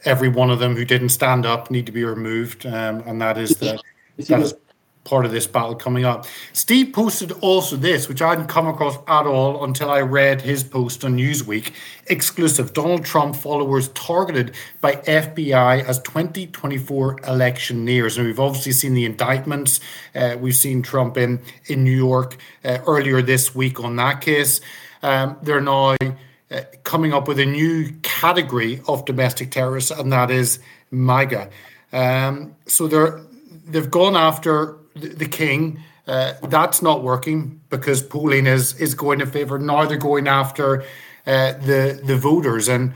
[0.04, 3.38] every one of them who didn't stand up need to be removed, um, and that
[3.38, 3.80] is the
[4.18, 4.56] that is
[5.04, 6.26] part of this battle coming up.
[6.54, 10.64] Steve posted also this, which I hadn't come across at all until I read his
[10.64, 11.74] post on Newsweek.
[12.08, 18.18] Exclusive Donald Trump followers targeted by FBI as 2024 election nears.
[18.18, 19.80] And we've obviously seen the indictments.
[20.14, 24.62] Uh, we've seen Trump in, in New York uh, earlier this week on that case.
[25.02, 25.96] Um, they're now
[26.52, 30.60] uh, coming up with a new category of domestic terrorists, and that is
[30.92, 31.50] MAGA.
[31.92, 33.22] Um, so they're
[33.66, 35.80] they've gone after the, king.
[36.08, 39.60] Uh, that's not working because polling is is going in favour.
[39.60, 40.84] Now they're going after
[41.26, 42.94] uh, the the voters, and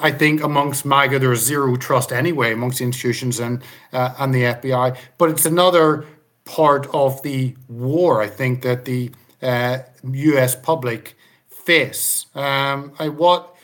[0.00, 4.42] I think amongst MAGA there's zero trust anyway amongst the institutions and uh, and the
[4.42, 4.96] FBI.
[5.18, 6.04] But it's another
[6.44, 8.20] part of the war.
[8.20, 10.54] I think that the U.S.
[10.56, 11.16] Uh, public
[11.48, 12.26] face.
[12.34, 13.54] Um, I what.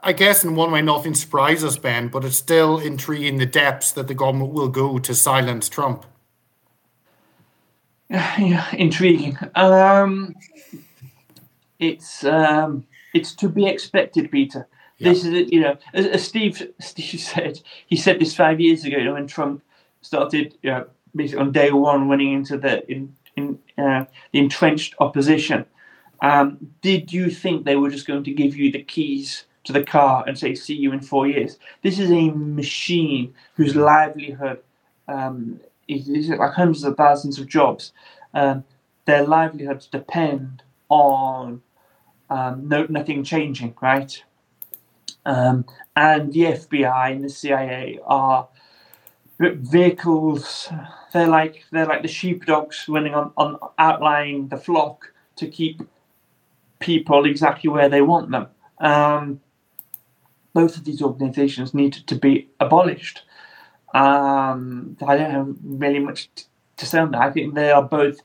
[0.00, 3.90] I guess in one way nothing surprises us, Ben, but it's still intriguing the depths
[3.90, 6.06] that the government will go to silence Trump.
[8.38, 9.38] yeah, intriguing.
[9.54, 10.34] Um,
[11.78, 14.68] it's um, it's to be expected, Peter.
[14.98, 15.08] Yeah.
[15.08, 18.98] This is you know, as, as, Steve Steve said, he said this five years ago.
[18.98, 19.62] You know, when Trump
[20.02, 24.94] started, you know, basically on day one, running into the in, in uh, the entrenched
[24.98, 25.64] opposition.
[26.20, 29.82] Um, did you think they were just going to give you the keys to the
[29.82, 31.58] car and say, "See you in four years"?
[31.80, 34.58] This is a machine whose livelihood
[35.08, 35.60] um,
[35.96, 37.92] is like hundreds of thousands of jobs.
[38.34, 38.64] Um,
[39.04, 41.62] their livelihoods depend on
[42.30, 44.22] um, no, nothing changing, right?
[45.24, 48.48] Um, and the FBI and the CIA are
[49.38, 50.70] vehicles.
[51.12, 55.82] They're like they're like the sheepdogs running on, on outlying the flock to keep
[56.78, 58.48] people exactly where they want them.
[58.78, 59.40] Um,
[60.52, 63.22] both of these organizations need to be abolished.
[63.94, 66.28] Um, I don't have really much
[66.78, 67.20] to say on that.
[67.20, 68.20] I think they are both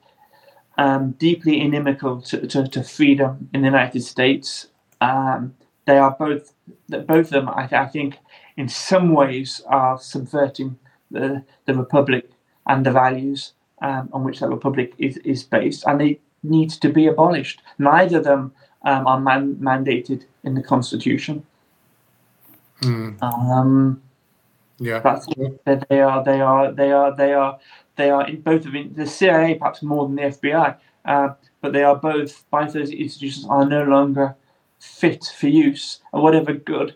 [0.77, 4.67] um, deeply inimical to, to, to, freedom in the United States.
[5.01, 6.53] Um, they are both,
[6.88, 8.17] both of them, I, I, think,
[8.56, 10.77] in some ways, are subverting
[11.10, 12.30] the, the republic
[12.67, 16.89] and the values um, on which that republic is, is based, and they need to
[16.89, 17.62] be abolished.
[17.80, 18.53] Neither of them
[18.84, 21.45] um, are man- mandated in the Constitution.
[22.82, 23.21] Mm.
[23.23, 24.01] Um,
[24.80, 25.28] yeah, that's
[25.90, 26.24] they are.
[26.24, 26.72] They are.
[26.72, 27.16] They are.
[27.16, 27.60] They are.
[27.96, 31.30] They are in both of the CIA perhaps more than the FBI, uh,
[31.62, 32.46] but they are both.
[32.52, 34.36] Both those institutions are no longer
[34.80, 36.96] fit for use, and whatever good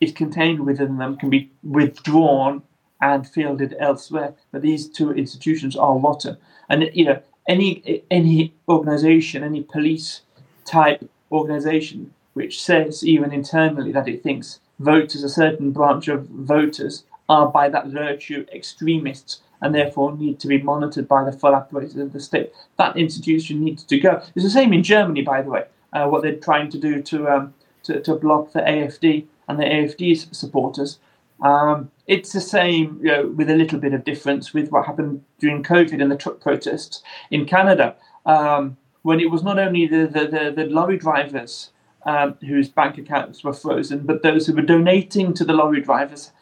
[0.00, 2.62] is contained within them can be withdrawn
[3.00, 4.34] and fielded elsewhere.
[4.50, 6.36] But these two institutions are rotten,
[6.68, 10.22] and you know any any organization, any police
[10.64, 17.04] type organization which says even internally that it thinks voters, a certain branch of voters,
[17.28, 21.96] are by that virtue extremists and therefore need to be monitored by the full apparatus
[21.96, 22.52] of the state.
[22.78, 24.22] That institution needs to go.
[24.34, 27.28] It's the same in Germany, by the way, uh, what they're trying to do to,
[27.28, 27.54] um,
[27.84, 30.98] to, to block the AFD and the AFD's supporters.
[31.42, 35.24] Um, it's the same, you know, with a little bit of difference with what happened
[35.38, 40.06] during COVID and the truck protests in Canada, um, when it was not only the,
[40.06, 41.70] the, the, the lorry drivers
[42.04, 46.32] um, whose bank accounts were frozen, but those who were donating to the lorry drivers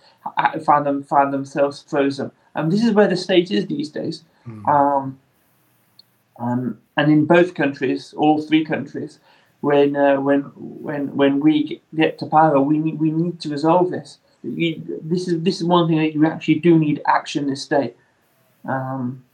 [0.64, 2.30] found them found themselves frozen.
[2.54, 4.24] And this is where the state is these days.
[4.46, 4.68] Mm.
[4.68, 5.18] Um,
[6.38, 9.20] um, and in both countries, all three countries,
[9.60, 13.90] when uh, when when when we get to power, we need we need to resolve
[13.90, 14.18] this.
[14.42, 17.94] You, this is this is one thing that you actually do need action this day.
[18.66, 19.24] Um,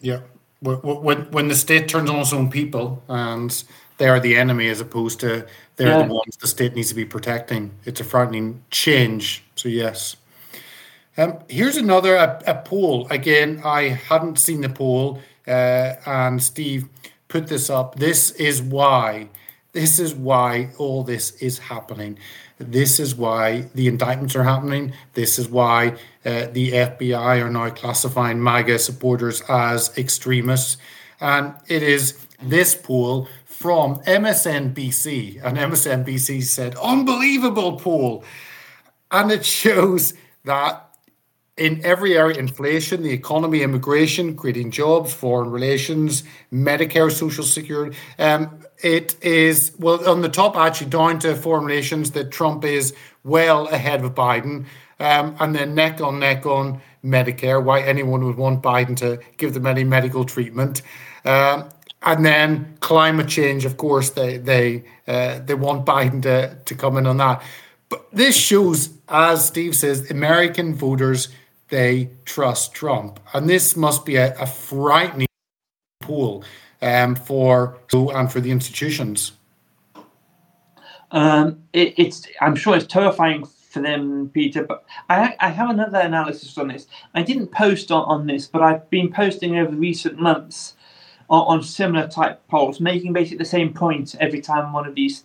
[0.00, 0.20] yeah,
[0.60, 3.64] when when the state turns on its own people and
[3.98, 6.02] they are the enemy as opposed to they're yeah.
[6.02, 9.44] the ones the state needs to be protecting, it's a frightening change.
[9.54, 10.16] So yes.
[11.18, 13.06] Um, here's another a, a, poll.
[13.08, 16.88] Again, I hadn't seen the poll, uh, and Steve
[17.28, 17.96] put this up.
[17.96, 19.28] This is why.
[19.72, 22.18] This is why all this is happening.
[22.58, 24.92] This is why the indictments are happening.
[25.14, 30.78] This is why uh, the FBI are now classifying MAGA supporters as extremists.
[31.20, 35.42] And it is this poll from MSNBC.
[35.44, 38.24] And MSNBC said, unbelievable poll.
[39.10, 40.14] And it shows
[40.44, 40.85] that
[41.56, 47.96] in every area inflation, the economy, immigration, creating jobs, foreign relations, Medicare, Social Security.
[48.18, 52.94] Um, it is, well, on the top, actually, down to foreign relations, that Trump is
[53.24, 54.66] well ahead of Biden.
[54.98, 59.52] Um, and then neck on neck on Medicare, why anyone would want Biden to give
[59.54, 60.82] them any medical treatment.
[61.24, 61.68] Um,
[62.02, 66.96] and then climate change, of course, they they uh, they want Biden to, to come
[66.96, 67.42] in on that.
[67.88, 71.28] But this shows, as Steve says, American voters
[71.68, 75.26] they trust Trump, and this must be a, a frightening
[76.00, 76.44] pool
[76.82, 79.32] um, for and for the institutions.
[81.10, 84.64] Um, it, it's I'm sure it's terrifying for them, Peter.
[84.64, 86.86] But I, I have another analysis on this.
[87.14, 90.74] I didn't post on, on this, but I've been posting over recent months
[91.28, 95.24] on, on similar type polls, making basically the same point every time one of these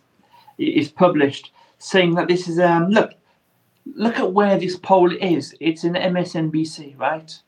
[0.57, 3.13] is published, saying that this is um look
[3.85, 5.55] look at where this poll is.
[5.59, 7.39] It's in MSNBC, right?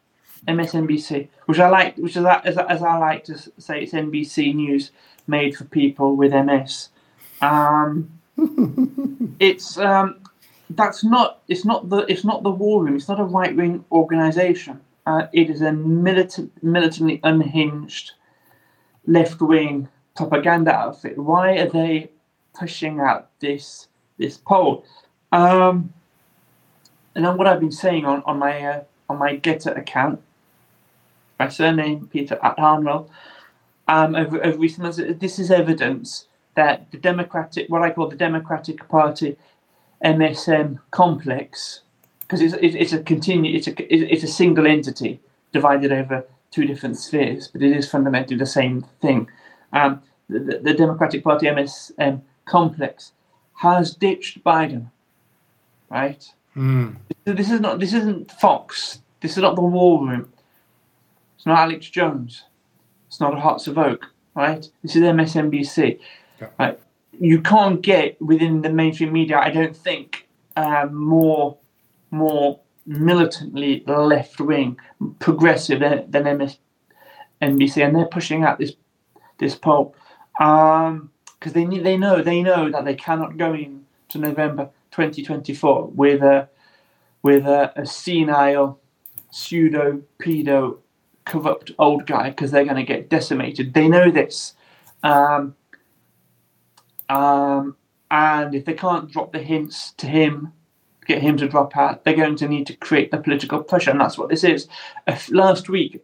[0.47, 4.91] MSNBC, which I like, which is as, as I like to say, it's NBC News
[5.27, 6.89] made for people with MS.
[7.41, 8.19] Um,
[9.39, 10.19] it's um,
[10.71, 12.95] that's not it's not the it's not the war room.
[12.95, 14.81] It's not a right wing organization.
[15.05, 18.11] Uh, it is a militant, militantly unhinged
[19.05, 21.17] left wing propaganda outfit.
[21.17, 22.09] Why are they
[22.53, 24.85] pushing out this this poll?
[25.31, 25.93] Um,
[27.15, 30.21] and then what I've been saying on on my uh, on my GETTR account,
[31.39, 32.57] my surname Peter at
[33.87, 38.15] um, over, over recent months, this is evidence that the Democratic, what I call the
[38.15, 39.37] Democratic Party
[40.03, 41.81] MSM complex,
[42.21, 45.19] because it's, it's a continue, it's a it's a single entity
[45.51, 49.27] divided over two different spheres, but it is fundamentally the same thing.
[49.73, 53.11] Um, the, the Democratic Party MSM complex
[53.55, 54.91] has ditched Biden,
[55.89, 56.25] right?
[56.55, 56.95] Mm.
[57.25, 57.79] This is not.
[57.79, 58.99] This isn't Fox.
[59.21, 60.31] This is not the War Room.
[61.35, 62.43] It's not Alex Jones.
[63.07, 64.07] It's not a Hearts of Oak.
[64.35, 64.67] Right.
[64.81, 65.99] This is MSNBC.
[66.41, 66.47] Yeah.
[66.59, 66.79] Right.
[67.19, 69.37] You can't get within the mainstream media.
[69.37, 71.57] I don't think um, more
[72.11, 74.77] more militantly left wing,
[75.19, 76.23] progressive than, than
[77.41, 78.73] MSNBC, and they're pushing out this
[79.37, 79.95] this poll
[80.37, 86.21] because um, they they know they know that they cannot go into November 2024 with
[86.21, 86.47] a
[87.23, 88.79] with a, a senile
[89.31, 90.77] pseudo pedo
[91.25, 93.73] corrupt old guy because they're going to get decimated.
[93.73, 94.53] They know this.
[95.01, 95.55] Um,
[97.09, 97.75] um,
[98.11, 100.53] and if they can't drop the hints to him,
[101.05, 103.99] get him to drop out, they're going to need to create the political pressure, and
[103.99, 104.67] that's what this is.
[105.07, 106.03] Uh, last week,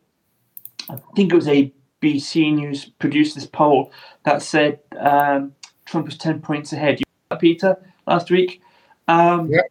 [0.90, 3.92] I think it was ABC News produced this poll
[4.24, 5.54] that said um,
[5.86, 7.00] Trump was 10 points ahead.
[7.00, 7.78] You Peter,
[8.08, 8.62] last week?
[9.10, 9.62] Um, yeah.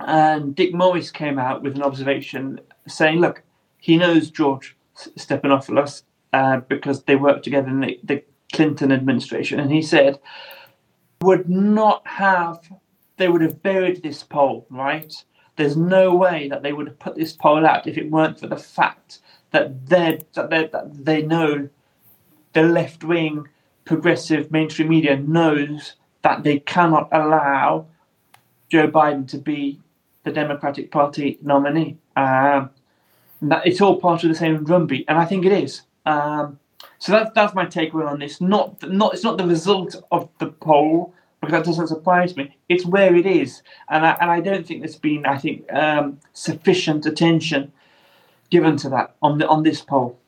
[0.00, 3.42] And Dick Morris came out with an observation saying, look,
[3.78, 6.02] he knows George Stephanopoulos
[6.34, 9.58] uh, because they worked together in the, the Clinton administration.
[9.58, 10.18] And he said,
[11.22, 12.60] would not have,
[13.16, 15.14] they would have buried this poll, right?
[15.56, 18.48] There's no way that they would have put this poll out if it weren't for
[18.48, 19.20] the fact
[19.52, 21.70] that, they that, they that they know
[22.52, 23.48] the left wing
[23.86, 27.86] progressive mainstream media knows that they cannot allow
[28.70, 29.80] Joe Biden to be
[30.24, 31.98] the Democratic Party nominee.
[32.16, 32.70] Um,
[33.42, 35.82] that it's all part of the same drumbeat, and I think it is.
[36.06, 36.58] Um,
[36.98, 38.40] so that's that's my takeaway on this.
[38.40, 42.56] Not not it's not the result of the poll because that doesn't surprise me.
[42.68, 46.20] It's where it is, and I, and I don't think there's been I think um,
[46.32, 47.72] sufficient attention
[48.50, 50.18] given to that on the on this poll.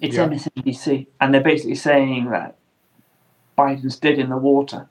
[0.00, 0.28] It's yeah.
[0.28, 2.56] MSNBC, and they're basically saying that
[3.56, 4.88] Biden's dead in the water.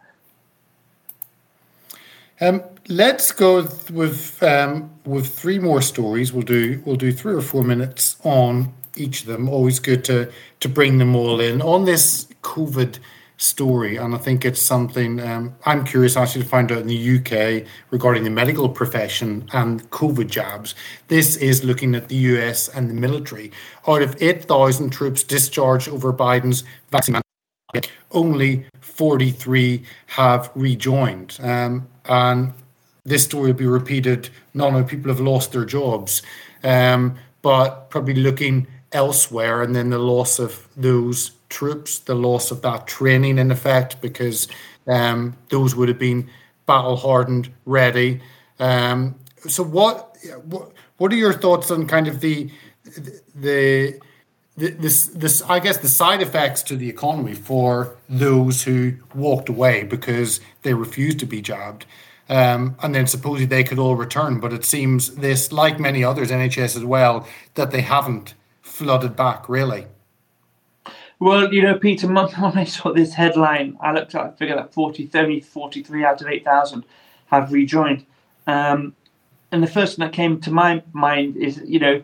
[2.42, 6.34] Um, let's go with um, with three more stories.
[6.34, 9.48] We'll do we'll do three or four minutes on each of them.
[9.48, 12.98] Always good to to bring them all in on this COVID
[13.38, 17.18] story, and I think it's something um, I'm curious actually to find out in the
[17.18, 20.74] UK regarding the medical profession and COVID jabs.
[21.10, 23.52] This is looking at the US and the military.
[23.88, 27.22] Out of eight thousand troops discharged over Biden's vaccine,
[28.12, 31.38] only 43 have rejoined.
[31.42, 32.54] Um, and
[33.04, 34.30] this story will be repeated.
[34.54, 36.22] Not only people have lost their jobs,
[36.64, 42.62] um, but probably looking elsewhere, and then the loss of those troops, the loss of
[42.62, 44.48] that training in effect, because
[44.88, 46.30] um, those would have been
[46.66, 48.22] battle hardened, ready.
[48.60, 49.16] Um,
[49.48, 52.52] so, what, what what are your thoughts on kind of the
[53.34, 54.00] the
[54.70, 59.84] this this I guess the side effects to the economy for those who walked away
[59.84, 61.86] because they refused to be jabbed.
[62.30, 66.32] Um, and then supposedly they could all return, but it seems this, like many others,
[66.32, 69.88] NHS as well, that they haven't flooded back really.
[71.20, 74.74] Well, you know, Peter, when I saw this headline, I looked at, I figured that
[74.74, 76.86] 40, 30, 43 out of 8,000
[77.28, 78.06] have rejoined.
[78.48, 78.96] Um,
[79.52, 82.02] and the first thing that came to my mind is, you know,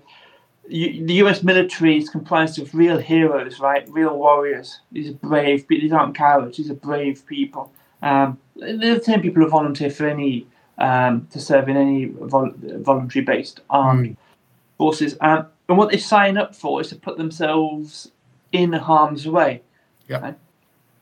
[0.70, 1.44] the U.S.
[1.44, 3.88] military is comprised of real heroes, right?
[3.90, 4.80] Real warriors.
[4.92, 5.68] These are brave.
[5.68, 6.58] These aren't cowards.
[6.58, 7.72] These are brave people.
[8.02, 10.48] Um, the same people who volunteer for any
[10.78, 14.18] um, to serve in any vol- voluntary based armed mm.
[14.78, 15.18] forces.
[15.22, 18.12] Um, and what they sign up for is to put themselves
[18.52, 19.62] in harm's way.
[20.08, 20.20] Yeah.
[20.20, 20.36] Right?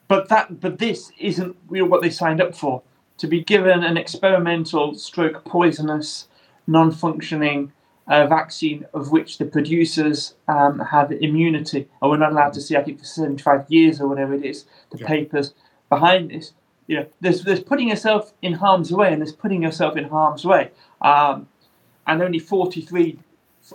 [0.08, 2.82] But that, but this isn't really what they signed up for.
[3.20, 6.28] To be given an experimental, stroke poisonous,
[6.68, 7.72] non-functioning
[8.08, 12.76] uh, vaccine of which the producers um, have immunity, or we're not allowed to see,
[12.76, 15.08] I think, for 75 years or whatever it is, the yeah.
[15.08, 15.54] papers
[15.90, 16.54] behind this.
[16.88, 20.46] You know, there's, there's putting yourself in harm's way, and there's putting yourself in harm's
[20.46, 20.70] way.
[21.02, 21.48] Um,
[22.06, 23.18] and only 43,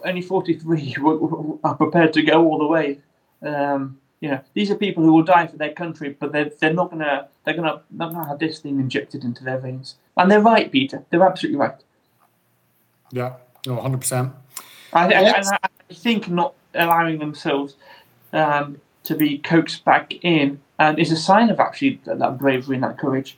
[0.04, 0.96] only 43
[1.64, 3.00] are prepared to go all the way.
[3.42, 6.74] Um, you know, these are people who will die for their country, but they're, they're
[6.74, 9.96] not gonna they're gonna not gonna have this thing injected into their veins.
[10.16, 11.04] And they're right, Peter.
[11.08, 11.82] They're absolutely right.
[13.10, 14.32] Yeah, no, hundred percent.
[14.92, 17.76] I, I, I, think not allowing themselves
[18.32, 22.76] um, to be coaxed back in um, is a sign of actually that, that, bravery
[22.76, 23.36] and that courage.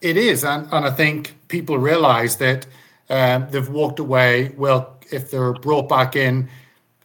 [0.00, 2.66] It is, and, and I think people realise that
[3.10, 4.52] um, they've walked away.
[4.56, 6.48] Well, if they're brought back in,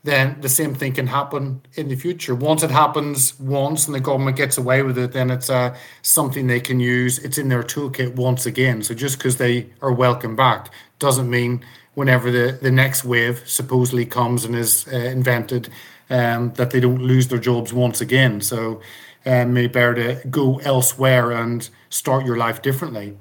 [0.03, 2.33] then the same thing can happen in the future.
[2.33, 6.47] Once it happens once and the government gets away with it, then it's uh, something
[6.47, 7.19] they can use.
[7.19, 8.81] It's in their toolkit once again.
[8.81, 10.71] So just because they are welcome back
[11.01, 15.67] doesn't mean whenever the, the next wave supposedly comes and is uh, invented
[16.09, 18.39] um, that they don't lose their jobs once again.
[18.39, 18.79] So
[19.25, 23.17] um, maybe better to go elsewhere and start your life differently.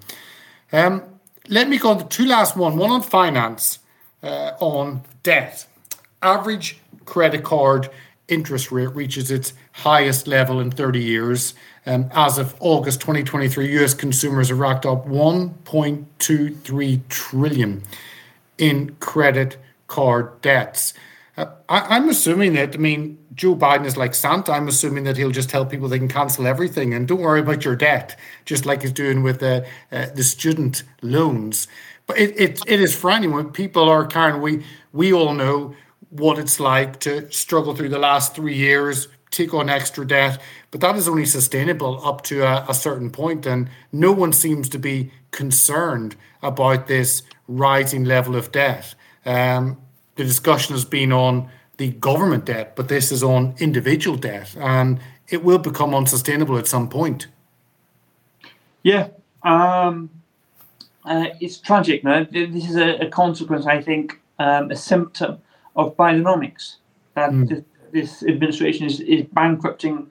[0.72, 1.02] Um,
[1.48, 2.76] let me go on to two last one.
[2.76, 3.80] One on finance,
[4.22, 5.66] uh, on debt
[6.22, 7.88] average credit card
[8.30, 11.54] interest rate reaches its highest level in 30 years.
[11.86, 17.82] Um, as of August 2023, US consumers have racked up 1.23 trillion
[18.58, 19.56] in credit
[19.86, 20.94] card debts.
[21.36, 24.52] Uh, I, am assuming that, I mean, Joe Biden is like Santa.
[24.52, 27.64] I'm assuming that he'll just tell people they can cancel everything and don't worry about
[27.64, 31.66] your debt, just like he's doing with the, uh, the student loans.
[32.06, 35.74] But it, is frightening when people are carrying, we, we all know
[36.10, 40.40] what it's like to struggle through the last three years, take on extra debt,
[40.70, 44.68] but that is only sustainable up to a, a, certain point, and no one seems
[44.68, 48.94] to be concerned about this rising level of debt.
[49.24, 49.78] Um,
[50.16, 55.00] the discussion has been on the government debt, but this is on individual debt, and
[55.28, 57.28] it will become unsustainable at some point.
[58.82, 59.08] Yeah,
[59.44, 60.10] um,
[61.04, 62.02] uh, it's tragic.
[62.02, 63.66] No, this is a, a consequence.
[63.66, 65.38] I think um, a symptom
[65.76, 66.76] of Bidenomics.
[67.14, 67.48] That mm.
[67.48, 70.10] this, this, administration is, is bankrupting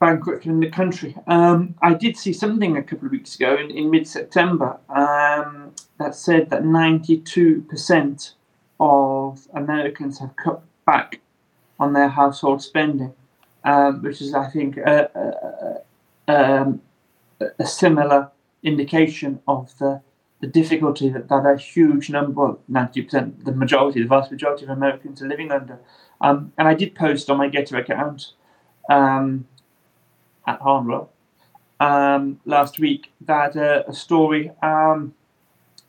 [0.00, 1.16] bankrupting the country.
[1.26, 5.72] Um, I did see something a couple of weeks ago in, in mid September um,
[5.98, 8.32] that said that 92%
[8.80, 11.20] of Americans have cut back
[11.80, 13.14] on their household spending,
[13.64, 16.82] um, which is, I think, a, a, a, um,
[17.58, 18.30] a similar
[18.62, 20.00] indication of the
[20.44, 25.22] the difficulty that, that a huge number, 90%, the majority, the vast majority of Americans
[25.22, 25.78] are living under.
[26.20, 28.32] Um, and I did post on my GETTR account
[28.90, 29.46] um,
[30.46, 31.10] at Harnwell
[31.80, 35.14] um, last week that uh, a story um,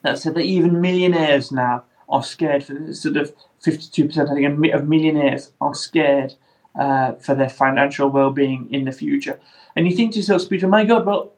[0.04, 4.88] that said that even millionaires now are scared for sort of 52%, I think, of
[4.88, 6.34] millionaires are scared
[6.80, 9.38] uh, for their financial well-being in the future.
[9.76, 11.34] And you think to yourself, Peter, my God, well,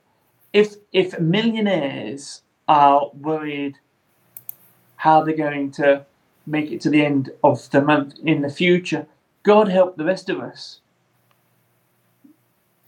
[0.53, 3.77] if if millionaires are worried
[4.97, 6.05] how they're going to
[6.45, 9.05] make it to the end of the month in the future.
[9.43, 10.79] God help the rest of us.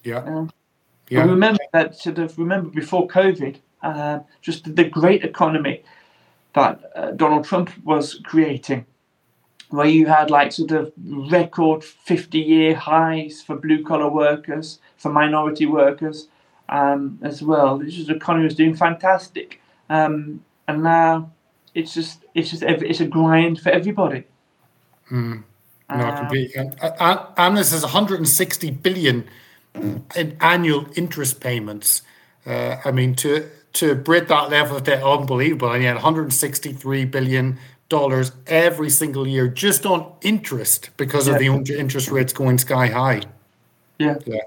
[0.04, 0.24] Yeah.
[0.24, 0.52] Um,
[1.10, 1.24] yeah.
[1.24, 5.84] remember that sort of remember before COVID, uh, just the great economy
[6.54, 8.86] that uh, Donald Trump was creating,
[9.70, 15.12] where you had like sort of record 50 year highs for blue collar workers, for
[15.12, 16.28] minority workers
[16.70, 17.78] um, as well.
[17.78, 19.59] This is economy was doing fantastic.
[19.90, 21.32] Um, and now
[21.74, 24.24] it's just it's just it's a grind for everybody.
[25.12, 25.44] Mm.
[25.90, 26.72] No, uh, completely.
[27.56, 29.28] This is 160 billion
[30.16, 32.04] in annual interest payments.
[32.46, 35.72] Uh, I mean, to to break that level of debt, unbelievable.
[35.72, 37.58] And yet, 163 billion
[37.90, 41.34] dollars every single year just on interest because yeah.
[41.34, 43.24] of the interest rates going sky high.
[43.98, 44.38] Yeah, yeah.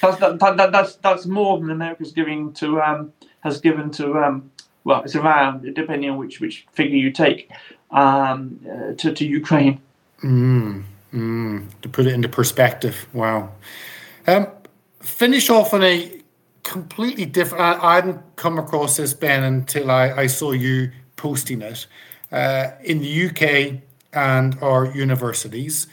[0.00, 4.50] That's that, that, that's that's more than America's giving to um, has given to um,
[4.90, 7.48] well, it's around depending on which which figure you take
[7.92, 9.80] um, uh, to to Ukraine.
[10.24, 10.82] Mm,
[11.14, 13.52] mm, to put it into perspective, wow.
[14.26, 14.48] Um,
[15.00, 16.20] finish off on a
[16.64, 17.62] completely different.
[17.62, 21.86] I, I, hadn't come across this Ben until I, I saw you posting it
[22.32, 23.80] uh, in the UK
[24.12, 25.86] and our universities,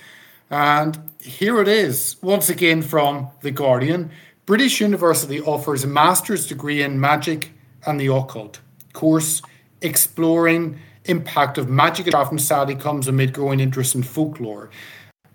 [0.50, 4.10] and here it is once again from the Guardian.
[4.48, 7.52] British University offers a master's degree in magic
[7.86, 8.60] and the occult
[8.98, 9.44] course
[9.82, 14.72] exploring impact of magic often sadly comes amid growing interest in folklore.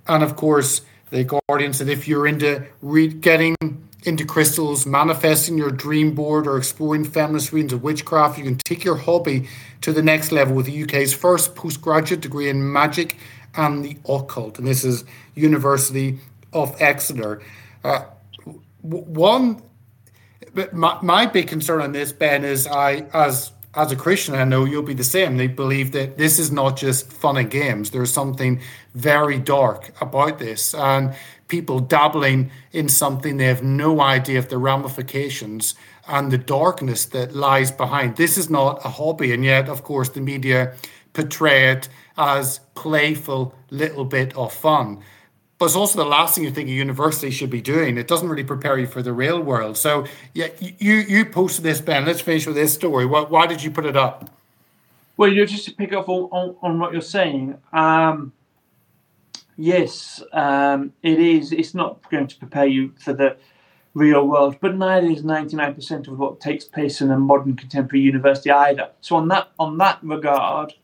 [0.08, 3.54] And of course, the Guardian said if you're into re- getting
[4.04, 8.82] into crystals, manifesting your dream board, or exploring feminist readings of witchcraft, you can take
[8.82, 9.48] your hobby
[9.80, 13.16] to the next level with the UK's first postgraduate degree in magic
[13.54, 14.58] and the occult.
[14.58, 15.04] And this is
[15.36, 16.18] University
[16.52, 17.40] of Exeter.
[17.84, 18.06] Uh,
[18.82, 19.62] one,
[20.72, 24.66] my, my big concern on this, Ben, is I, as as a Christian, I know
[24.66, 25.38] you'll be the same.
[25.38, 27.90] They believe that this is not just fun and games.
[27.90, 28.60] There's something
[28.94, 30.74] very dark about this.
[30.74, 31.14] And
[31.48, 35.74] people dabbling in something they have no idea of the ramifications
[36.06, 38.16] and the darkness that lies behind.
[38.16, 39.32] This is not a hobby.
[39.32, 40.74] And yet, of course, the media
[41.14, 41.88] portray it
[42.18, 45.02] as playful little bit of fun
[45.62, 47.96] but it's also the last thing you think a university should be doing.
[47.96, 49.76] It doesn't really prepare you for the real world.
[49.76, 52.04] So, yeah, you you posted this, Ben.
[52.04, 53.06] Let's finish with this story.
[53.06, 54.28] Why, why did you put it up?
[55.16, 57.58] Well, you just to pick up on, on, on what you're saying.
[57.72, 58.32] Um,
[59.56, 61.52] yes, um, it is.
[61.52, 63.36] It's not going to prepare you for the
[63.94, 68.50] real world, but neither is 99% of what takes place in a modern contemporary university
[68.50, 68.90] either.
[69.00, 70.74] So, on that on that regard,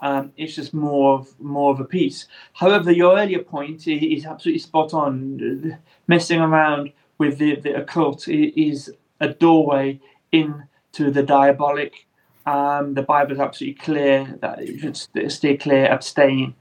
[0.00, 2.26] um, it's just more of more of a piece.
[2.52, 5.78] However, your earlier point is absolutely spot on.
[6.06, 10.00] Messing around with the, the occult is a doorway
[10.32, 12.06] into the diabolic.
[12.44, 16.54] Um, the Bible is absolutely clear that you should stay clear, abstain.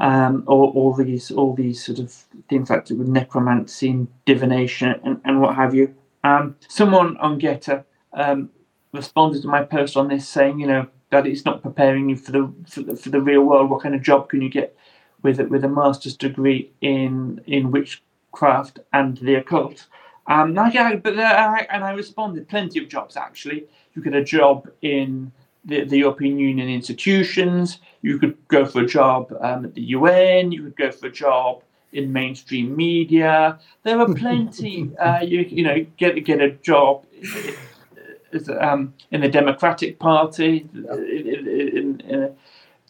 [0.00, 2.12] Um, all, all these all these sort of
[2.48, 5.94] things like necromancy, divination, and, and what have you.
[6.24, 7.84] Um, someone on GETTR
[8.14, 8.50] um,
[8.92, 12.32] responded to my post on this, saying, you know, that it's not preparing you for
[12.32, 13.70] the, for the for the, real world.
[13.70, 14.76] What kind of job can you get
[15.22, 19.86] with with a master's degree in in witchcraft and the occult?
[20.26, 23.64] Um, I, but uh, and I responded plenty of jobs actually.
[23.94, 25.32] You get a job in
[25.64, 27.78] the, the European Union institutions.
[28.02, 30.52] You could go for a job um, at the UN.
[30.52, 33.58] You could go for a job in mainstream media.
[33.82, 34.90] There are plenty.
[34.98, 37.06] uh, you you know get get a job
[38.60, 42.36] um, in the Democratic Party, in, in, in,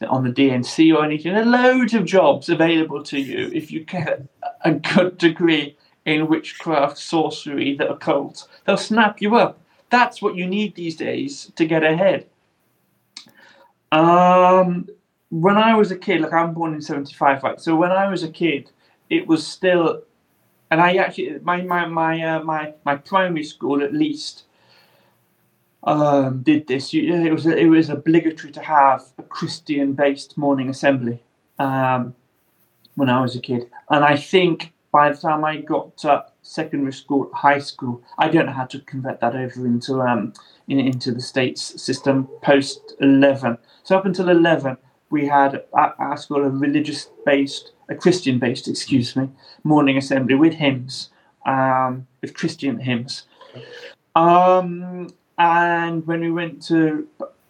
[0.09, 1.32] on the DNC or anything.
[1.32, 4.26] There are loads of jobs available to you if you get
[4.64, 8.47] a good degree in witchcraft, sorcery, the occult.
[8.64, 9.61] They'll snap you up.
[9.90, 12.26] That's what you need these days to get ahead.
[13.92, 14.88] Um,
[15.30, 17.61] when I was a kid, like I'm born in '75, right?
[17.61, 18.70] So when I was a kid,
[19.09, 20.03] it was still,
[20.70, 24.45] and I actually my my my uh, my my primary school at least
[25.85, 31.22] um, did this, it was it was obligatory to have a Christian-based morning assembly
[31.59, 32.14] um,
[32.95, 36.93] when I was a kid, and I think by the time I got to secondary
[36.93, 40.32] school, high school, I don't know how to convert that over into um,
[40.68, 43.59] in, into the states system post eleven.
[43.82, 44.76] So up until eleven,
[45.11, 49.28] we had at our school a religious-based, a Christian-based, excuse me,
[49.64, 51.11] morning assembly with hymns,
[51.45, 53.26] um, with Christian hymns.
[54.16, 55.09] Um,
[55.39, 57.07] and when we went to,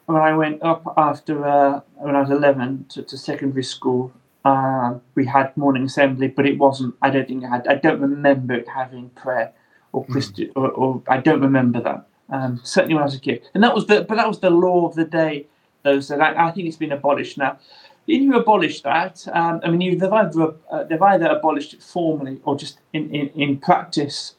[0.06, 4.12] when I went up after, uh, when I was 11 to, to secondary school,
[4.44, 8.00] uh, we had morning assembly, but it wasn't, I don't think it had, I don't
[8.00, 9.52] remember it having prayer
[9.92, 10.12] or hmm.
[10.12, 10.56] Christian, mm.
[10.56, 12.06] or, or, I don't remember that.
[12.30, 13.42] Um, certainly when I was a kid.
[13.54, 15.46] And that was the, but that was the law of the day.
[15.82, 17.58] Those, that I, I think it's been abolished now.
[18.06, 22.40] If you abolish that, um, I mean, they've either, uh, they've either abolished it formally
[22.44, 24.34] or just in, in, in practice.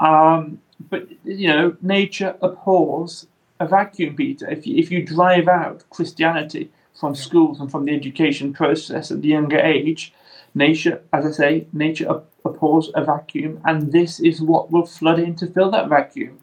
[0.00, 3.26] Um, but you know, nature abhors
[3.58, 4.48] a vacuum, Peter.
[4.48, 9.20] If you, if you drive out Christianity from schools and from the education process at
[9.22, 10.12] the younger age,
[10.54, 15.36] nature, as I say, nature abhors a vacuum, and this is what will flood in
[15.36, 16.38] to fill that vacuum.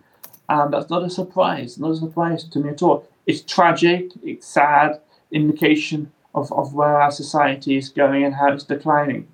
[0.49, 3.07] And that's not a surprise, not a surprise to me at all.
[3.25, 8.63] It's tragic, it's sad, indication of, of where our society is going and how it's
[8.63, 9.27] declining.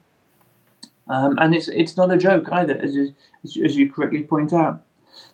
[1.08, 4.82] Um, and it's it's not a joke either, as you, as you correctly point out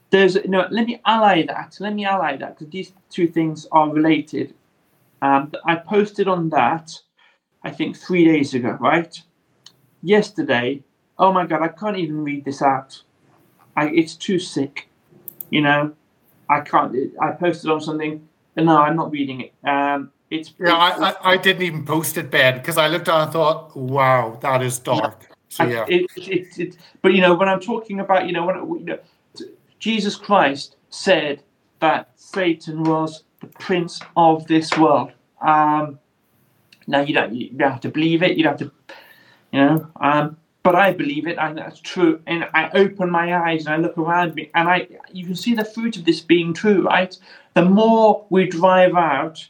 [0.10, 0.68] there's no.
[0.72, 4.54] let me ally that let me ally that because these two things are related.
[5.22, 6.98] Um, i posted on that
[7.64, 9.22] i think three days ago right?
[10.02, 10.82] Yesterday
[11.18, 13.02] oh my god i can't even read this out.
[13.76, 14.88] I, it's too sick
[15.50, 15.94] you know?
[16.50, 19.54] I can't i posted on something no i'm not reading it.
[19.68, 23.20] Um, it's yeah I, I, I, didn't even post it ben because i looked at
[23.20, 25.28] it and thought wow that is dark.
[25.50, 25.86] So yeah.
[25.88, 29.00] it, it, it, but you know when i'm talking about you know when you know
[29.80, 31.44] Jesus Christ said
[31.80, 35.12] that Satan was the prince of this world.
[35.42, 36.00] Um,
[36.88, 38.38] now you don't you don't have to believe it.
[38.38, 38.96] You don't have to,
[39.52, 39.92] you know.
[40.02, 42.20] Um, but I believe it, and that's true.
[42.28, 45.54] And I open my eyes and I look around me, and I you can see
[45.56, 47.18] the fruit of this being true, right?
[47.54, 49.48] The more we drive out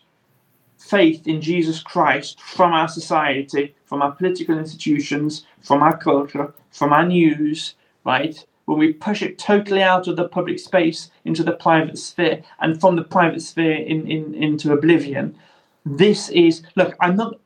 [0.77, 6.93] faith in Jesus Christ from our society, from our political institutions, from our culture, from
[6.93, 7.75] our news,
[8.05, 8.45] right?
[8.69, 12.79] When we push it totally out of the public space into the private sphere and
[12.79, 15.35] from the private sphere in, in, into oblivion,
[15.87, 17.39] this is look, I'm not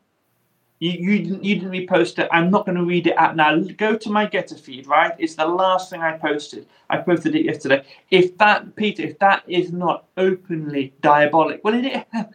[0.79, 2.27] you, you, you didn't repost it.
[2.29, 3.57] I'm not going to read it out now.
[3.57, 5.13] Go to my GETTR feed, right?
[5.17, 6.67] It's the last thing I posted.
[6.89, 7.85] I posted it yesterday.
[8.11, 12.03] If that, Peter, if that is not openly diabolic, well, it is.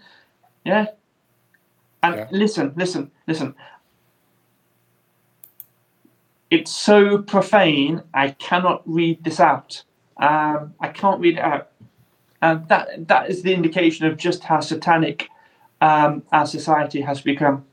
[0.65, 0.87] yeah.
[2.03, 2.29] And yeah.
[2.31, 3.55] listen, listen, listen.
[6.51, 8.03] It's so profane.
[8.15, 9.83] I cannot read this out.
[10.17, 11.71] Um, I can't read it out.
[12.41, 15.29] And that that is the indication of just how satanic
[15.81, 17.65] um, our society has become.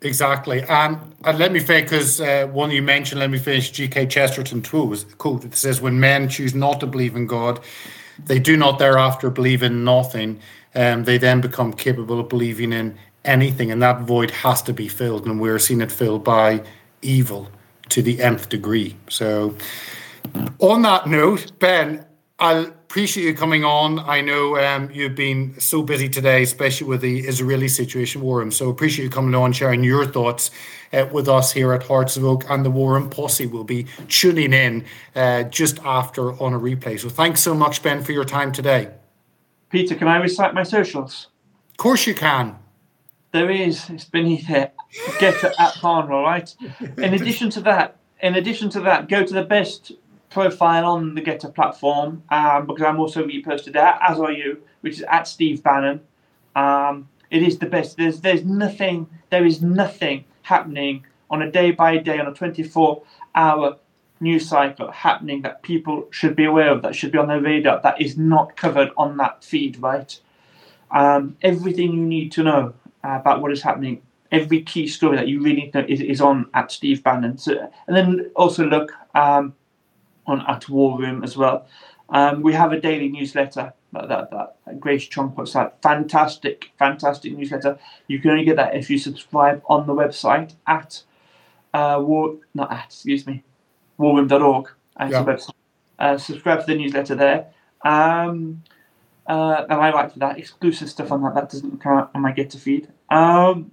[0.00, 0.62] Exactly.
[0.68, 4.06] And, and let me finish, because uh, one you mentioned, let me finish G.K.
[4.06, 5.44] Chesterton too, was quote.
[5.44, 7.60] It says, When men choose not to believe in God,
[8.24, 10.40] they do not thereafter believe in nothing.
[10.74, 14.86] Um, they then become capable of believing in anything, and that void has to be
[14.86, 15.26] filled.
[15.26, 16.62] And we're seeing it filled by
[17.02, 17.50] evil
[17.90, 18.96] to the nth degree.
[19.08, 19.54] So,
[20.58, 22.04] on that note, Ben,
[22.38, 23.98] I'll appreciate you coming on.
[23.98, 28.50] I know um, you've been so busy today, especially with the Israeli situation, War Room.
[28.50, 30.50] So appreciate you coming on, sharing your thoughts
[30.92, 33.86] uh, with us here at Hearts of Oak, and the War Room Posse will be
[34.08, 34.84] tuning in
[35.14, 36.98] uh, just after on a replay.
[36.98, 38.90] So thanks so much, Ben, for your time today.
[39.68, 41.26] Peter, can I recite my socials?
[41.72, 42.56] Of course you can.
[43.38, 43.88] There is.
[43.88, 44.72] It's beneath here.
[45.20, 46.52] GETTR at Harnwell, right?
[46.96, 49.92] In addition to that, in addition to that, go to the best
[50.28, 54.94] profile on the GETTR platform um, because I'm also reposted there, as are you, which
[54.94, 56.00] is at Steve Bannon.
[56.56, 57.96] Um, it is the best.
[57.96, 59.06] There's there's nothing.
[59.30, 63.00] There is nothing happening on a day by day on a 24
[63.36, 63.76] hour
[64.18, 66.82] news cycle happening that people should be aware of.
[66.82, 67.80] That should be on their radar.
[67.82, 70.18] That is not covered on that feed, right?
[70.90, 75.42] Um, everything you need to know about what is happening every key story that you
[75.42, 77.38] really need to know is, is on at Steve Bannon.
[77.38, 79.54] So, and then also look um,
[80.26, 81.66] on at War Room as well.
[82.10, 85.80] Um, we have a daily newsletter that, that, that Grace Chong puts out.
[85.82, 87.78] Fantastic, fantastic newsletter.
[88.06, 91.02] You can only get that if you subscribe on the website at
[91.74, 93.42] uh, war, not at, excuse me,
[93.98, 94.70] warroom.org.
[95.00, 95.24] Yeah.
[95.24, 95.50] website.
[95.98, 97.46] Uh, subscribe to the newsletter there.
[97.84, 98.62] Um,
[99.28, 101.34] uh, and I like for that exclusive stuff on that.
[101.34, 102.88] That doesn't come out on my GETTR feed.
[103.10, 103.70] Um,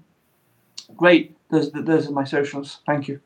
[0.98, 1.36] great.
[1.50, 2.80] Those, those are my socials.
[2.86, 3.22] Thank you.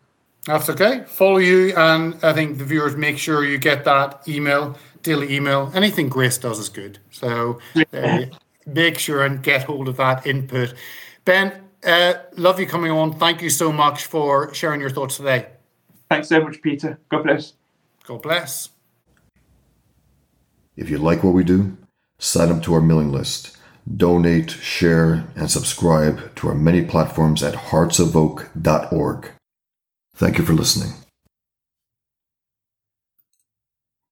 [0.45, 1.03] That's okay.
[1.05, 5.71] Follow you, and I think the viewers make sure you get that email, daily email.
[5.75, 6.99] Anything Grace does is good.
[7.11, 7.59] So
[7.93, 8.25] uh,
[8.65, 10.73] make sure and get hold of that input.
[11.25, 13.17] Ben, uh, love you coming on.
[13.17, 15.47] Thank you so much for sharing your thoughts today.
[16.09, 16.99] Thanks so much, Peter.
[17.09, 17.53] God bless.
[18.05, 18.69] God bless.
[20.75, 21.77] If you like what we do,
[22.20, 23.57] sign up to our mailing list.
[23.91, 29.32] Donate, share, and subscribe to our many platforms at heartsofoak.org.
[30.15, 30.93] Thank you for listening.